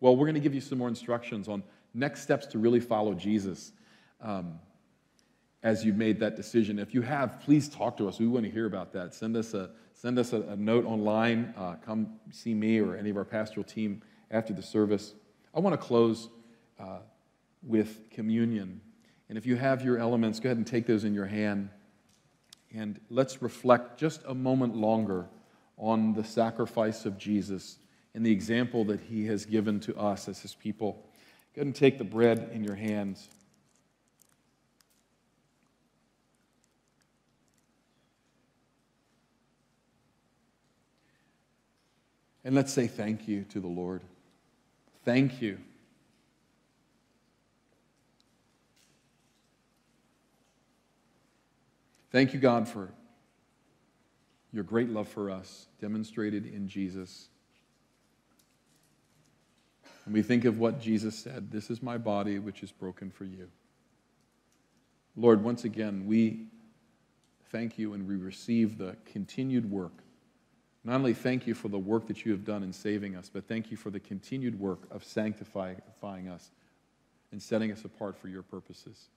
Well, 0.00 0.16
we're 0.16 0.24
going 0.24 0.34
to 0.34 0.40
give 0.40 0.54
you 0.54 0.62
some 0.62 0.78
more 0.78 0.88
instructions 0.88 1.48
on 1.48 1.62
next 1.92 2.22
steps 2.22 2.46
to 2.46 2.58
really 2.58 2.80
follow 2.80 3.12
Jesus 3.12 3.72
um, 4.22 4.58
as 5.62 5.84
you've 5.84 5.96
made 5.96 6.18
that 6.20 6.34
decision. 6.34 6.78
If 6.78 6.94
you 6.94 7.02
have, 7.02 7.40
please 7.40 7.68
talk 7.68 7.98
to 7.98 8.08
us. 8.08 8.18
We 8.18 8.26
want 8.26 8.46
to 8.46 8.50
hear 8.50 8.64
about 8.64 8.92
that. 8.94 9.14
Send 9.14 9.36
us 9.36 9.52
a, 9.52 9.70
send 9.92 10.18
us 10.18 10.32
a, 10.32 10.40
a 10.42 10.56
note 10.56 10.86
online. 10.86 11.52
Uh, 11.58 11.74
come 11.84 12.14
see 12.30 12.54
me 12.54 12.80
or 12.80 12.96
any 12.96 13.10
of 13.10 13.18
our 13.18 13.24
pastoral 13.24 13.64
team 13.64 14.02
after 14.30 14.54
the 14.54 14.62
service. 14.62 15.12
I 15.54 15.60
want 15.60 15.78
to 15.78 15.86
close 15.86 16.30
uh, 16.78 17.00
with 17.62 18.10
communion. 18.10 18.80
And 19.28 19.38
if 19.38 19.46
you 19.46 19.56
have 19.56 19.82
your 19.82 19.98
elements, 19.98 20.40
go 20.40 20.48
ahead 20.48 20.56
and 20.56 20.66
take 20.66 20.86
those 20.86 21.04
in 21.04 21.14
your 21.14 21.26
hand. 21.26 21.70
And 22.72 23.00
let's 23.10 23.42
reflect 23.42 23.98
just 23.98 24.22
a 24.26 24.34
moment 24.34 24.76
longer 24.76 25.28
on 25.76 26.12
the 26.12 26.24
sacrifice 26.24 27.04
of 27.04 27.18
Jesus 27.18 27.78
and 28.14 28.24
the 28.24 28.32
example 28.32 28.84
that 28.84 29.00
he 29.00 29.26
has 29.26 29.44
given 29.44 29.80
to 29.80 29.96
us 29.96 30.28
as 30.28 30.40
his 30.40 30.54
people. 30.54 30.92
Go 31.54 31.60
ahead 31.60 31.66
and 31.66 31.74
take 31.74 31.98
the 31.98 32.04
bread 32.04 32.50
in 32.52 32.64
your 32.64 32.74
hands. 32.74 33.28
And 42.44 42.54
let's 42.54 42.72
say 42.72 42.86
thank 42.86 43.28
you 43.28 43.44
to 43.50 43.60
the 43.60 43.68
Lord. 43.68 44.02
Thank 45.04 45.42
you. 45.42 45.58
Thank 52.10 52.34
you, 52.34 52.40
God, 52.40 52.68
for 52.68 52.92
your 54.52 54.64
great 54.64 54.88
love 54.88 55.08
for 55.08 55.30
us 55.30 55.66
demonstrated 55.80 56.44
in 56.44 56.66
Jesus. 56.66 57.28
And 60.04 60.14
we 60.14 60.22
think 60.22 60.44
of 60.44 60.58
what 60.58 60.80
Jesus 60.80 61.16
said 61.16 61.52
This 61.52 61.70
is 61.70 61.82
my 61.82 61.98
body, 61.98 62.38
which 62.38 62.62
is 62.62 62.72
broken 62.72 63.10
for 63.10 63.24
you. 63.24 63.48
Lord, 65.16 65.44
once 65.44 65.64
again, 65.64 66.06
we 66.06 66.46
thank 67.50 67.78
you 67.78 67.94
and 67.94 68.06
we 68.06 68.16
receive 68.16 68.78
the 68.78 68.96
continued 69.04 69.70
work. 69.70 69.92
Not 70.82 70.94
only 70.94 71.14
thank 71.14 71.46
you 71.46 71.54
for 71.54 71.68
the 71.68 71.78
work 71.78 72.06
that 72.06 72.24
you 72.24 72.32
have 72.32 72.44
done 72.44 72.62
in 72.62 72.72
saving 72.72 73.14
us, 73.14 73.30
but 73.32 73.46
thank 73.46 73.70
you 73.70 73.76
for 73.76 73.90
the 73.90 74.00
continued 74.00 74.58
work 74.58 74.80
of 74.90 75.04
sanctifying 75.04 76.28
us 76.28 76.50
and 77.32 77.42
setting 77.42 77.70
us 77.70 77.84
apart 77.84 78.16
for 78.16 78.28
your 78.28 78.42
purposes. 78.42 79.10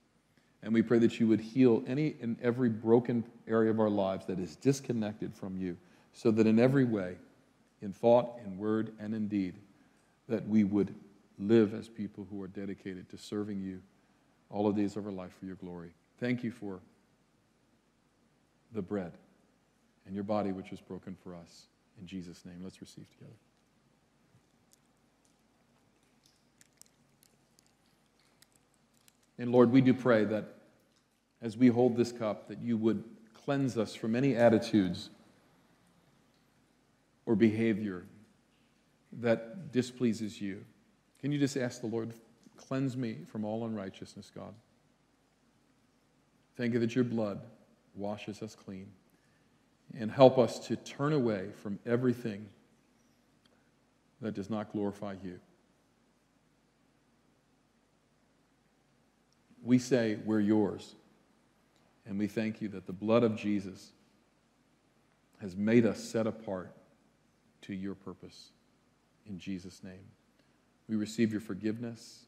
And 0.63 0.73
we 0.73 0.81
pray 0.81 0.97
that 0.99 1.19
you 1.19 1.27
would 1.27 1.41
heal 1.41 1.83
any 1.85 2.15
and 2.21 2.37
every 2.41 2.69
broken 2.69 3.25
area 3.47 3.69
of 3.69 3.79
our 3.79 3.89
lives 3.89 4.25
that 4.27 4.39
is 4.39 4.55
disconnected 4.55 5.35
from 5.35 5.57
you, 5.57 5.75
so 6.13 6.31
that 6.31 6.47
in 6.47 6.57
every 6.57 6.85
way, 6.85 7.17
in 7.81 7.91
thought, 7.91 8.39
in 8.45 8.57
word, 8.57 8.93
and 8.99 9.13
in 9.13 9.27
deed, 9.27 9.55
that 10.29 10.47
we 10.47 10.63
would 10.63 10.95
live 11.37 11.73
as 11.73 11.89
people 11.89 12.25
who 12.31 12.41
are 12.41 12.47
dedicated 12.47 13.09
to 13.09 13.17
serving 13.17 13.61
you 13.61 13.81
all 14.49 14.71
the 14.71 14.81
days 14.81 14.95
of 14.95 15.05
our 15.05 15.11
life 15.11 15.31
for 15.37 15.45
your 15.45 15.55
glory. 15.55 15.89
Thank 16.19 16.43
you 16.43 16.51
for 16.51 16.79
the 18.71 18.81
bread 18.81 19.11
and 20.05 20.15
your 20.15 20.23
body, 20.23 20.51
which 20.51 20.71
was 20.71 20.79
broken 20.79 21.17
for 21.23 21.35
us. 21.35 21.63
In 21.99 22.07
Jesus' 22.07 22.45
name, 22.45 22.61
let's 22.63 22.79
receive 22.79 23.09
together. 23.11 23.33
And 29.37 29.51
Lord, 29.51 29.71
we 29.71 29.81
do 29.81 29.93
pray 29.93 30.25
that 30.25 30.45
as 31.41 31.57
we 31.57 31.67
hold 31.67 31.97
this 31.97 32.11
cup, 32.11 32.47
that 32.47 32.61
you 32.61 32.77
would 32.77 33.03
cleanse 33.33 33.77
us 33.77 33.93
from 33.93 34.15
any 34.15 34.35
attitudes 34.35 35.09
or 37.25 37.35
behavior 37.35 38.05
that 39.21 39.71
displeases 39.71 40.41
you. 40.41 40.63
Can 41.19 41.31
you 41.31 41.39
just 41.39 41.57
ask 41.57 41.81
the 41.81 41.87
Lord, 41.87 42.13
cleanse 42.57 42.95
me 42.95 43.17
from 43.31 43.45
all 43.45 43.65
unrighteousness, 43.65 44.31
God? 44.33 44.53
Thank 46.55 46.73
you 46.73 46.79
that 46.79 46.95
your 46.95 47.03
blood 47.03 47.41
washes 47.95 48.41
us 48.41 48.55
clean 48.55 48.87
and 49.97 50.11
help 50.11 50.37
us 50.37 50.59
to 50.67 50.75
turn 50.75 51.13
away 51.13 51.49
from 51.61 51.79
everything 51.85 52.45
that 54.21 54.33
does 54.33 54.49
not 54.49 54.71
glorify 54.71 55.15
you. 55.23 55.39
We 59.63 59.79
say, 59.79 60.17
We're 60.25 60.41
yours. 60.41 60.95
And 62.05 62.19
we 62.19 62.27
thank 62.27 62.61
you 62.61 62.67
that 62.69 62.85
the 62.85 62.93
blood 62.93 63.23
of 63.23 63.35
Jesus 63.35 63.93
has 65.39 65.55
made 65.55 65.85
us 65.85 66.03
set 66.03 66.27
apart 66.27 66.75
to 67.61 67.73
your 67.73 67.95
purpose. 67.95 68.49
In 69.25 69.39
Jesus' 69.39 69.83
name. 69.83 70.05
We 70.89 70.97
receive 70.97 71.31
your 71.31 71.41
forgiveness 71.41 72.25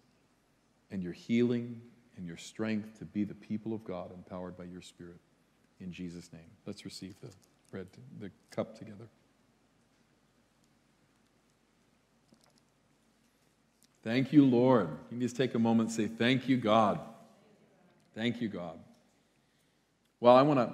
and 0.92 1.04
your 1.04 1.12
healing 1.12 1.82
and 2.16 2.26
your 2.26 2.38
strength 2.38 3.00
to 3.00 3.06
be 3.06 3.26
the 3.26 3.34
people 3.34 3.74
of 3.74 3.84
God 3.84 4.12
empowered 4.14 4.58
by 4.58 4.64
your 4.64 4.82
Spirit. 4.82 5.20
In 5.82 5.92
Jesus' 5.92 6.32
name. 6.32 6.50
Let's 6.66 6.86
receive 6.86 7.16
the 7.22 7.30
bread, 7.70 7.88
the 8.20 8.32
cup 8.50 8.78
together. 8.78 9.08
Thank 14.04 14.32
you, 14.32 14.46
Lord. 14.46 14.90
You 15.12 15.20
just 15.20 15.36
take 15.36 15.56
a 15.56 15.60
moment 15.60 15.90
and 15.90 15.96
say, 15.96 16.08
Thank 16.08 16.48
you, 16.48 16.58
God. 16.58 17.00
Thank 18.16 18.40
you, 18.42 18.48
God. 18.48 18.80
Well, 20.22 20.36
I 20.36 20.42
want 20.42 20.60
to 20.60 20.74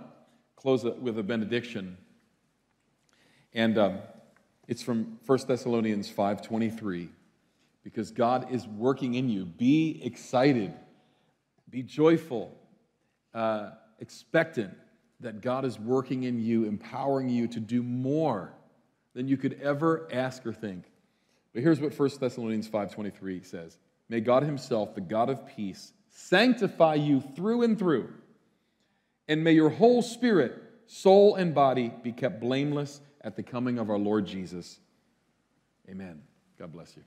close 0.56 0.84
with 0.84 1.18
a 1.18 1.24
benediction. 1.24 1.98
And 3.54 3.78
um, 3.80 4.00
it's 4.68 4.84
from 4.84 5.20
1 5.26 5.40
Thessalonians 5.48 6.08
5.23. 6.08 7.10
Because 7.84 8.12
God 8.12 8.52
is 8.52 8.68
working 8.68 9.16
in 9.16 9.28
you. 9.28 9.46
Be 9.46 10.00
excited. 10.04 10.72
Be 11.68 11.82
joyful. 11.82 12.56
Uh, 13.34 13.72
expectant 14.00 14.78
that 15.22 15.42
God 15.42 15.66
is 15.66 15.80
working 15.80 16.24
in 16.24 16.40
you, 16.40 16.66
empowering 16.66 17.30
you 17.30 17.48
to 17.48 17.60
do 17.60 17.82
more 17.82 18.54
than 19.16 19.28
you 19.28 19.38
could 19.38 19.60
ever 19.62 20.08
ask 20.12 20.46
or 20.46 20.54
think. 20.54 20.86
But 21.54 21.64
here's 21.64 21.80
what 21.80 21.98
1 21.98 22.10
Thessalonians 22.20 22.68
5:23 22.68 23.44
says. 23.44 23.78
May 24.10 24.20
God 24.20 24.44
himself, 24.44 24.94
the 24.94 25.02
God 25.02 25.30
of 25.30 25.46
peace, 25.48 25.94
sanctify 26.12 26.96
you 26.96 27.22
through 27.36 27.64
and 27.64 27.78
through. 27.78 28.14
And 29.28 29.44
may 29.44 29.54
your 29.54 29.70
whole 29.70 30.02
spirit, 30.02 30.62
soul, 30.88 31.36
and 31.36 31.56
body 31.56 31.92
be 32.04 32.12
kept 32.12 32.40
blameless 32.40 33.02
at 33.22 33.36
the 33.36 33.44
coming 33.44 33.80
of 33.80 33.90
our 33.90 34.00
Lord 34.00 34.26
Jesus. 34.26 34.80
Amen. 35.90 36.22
God 36.58 36.72
bless 36.72 36.96
you. 36.96 37.04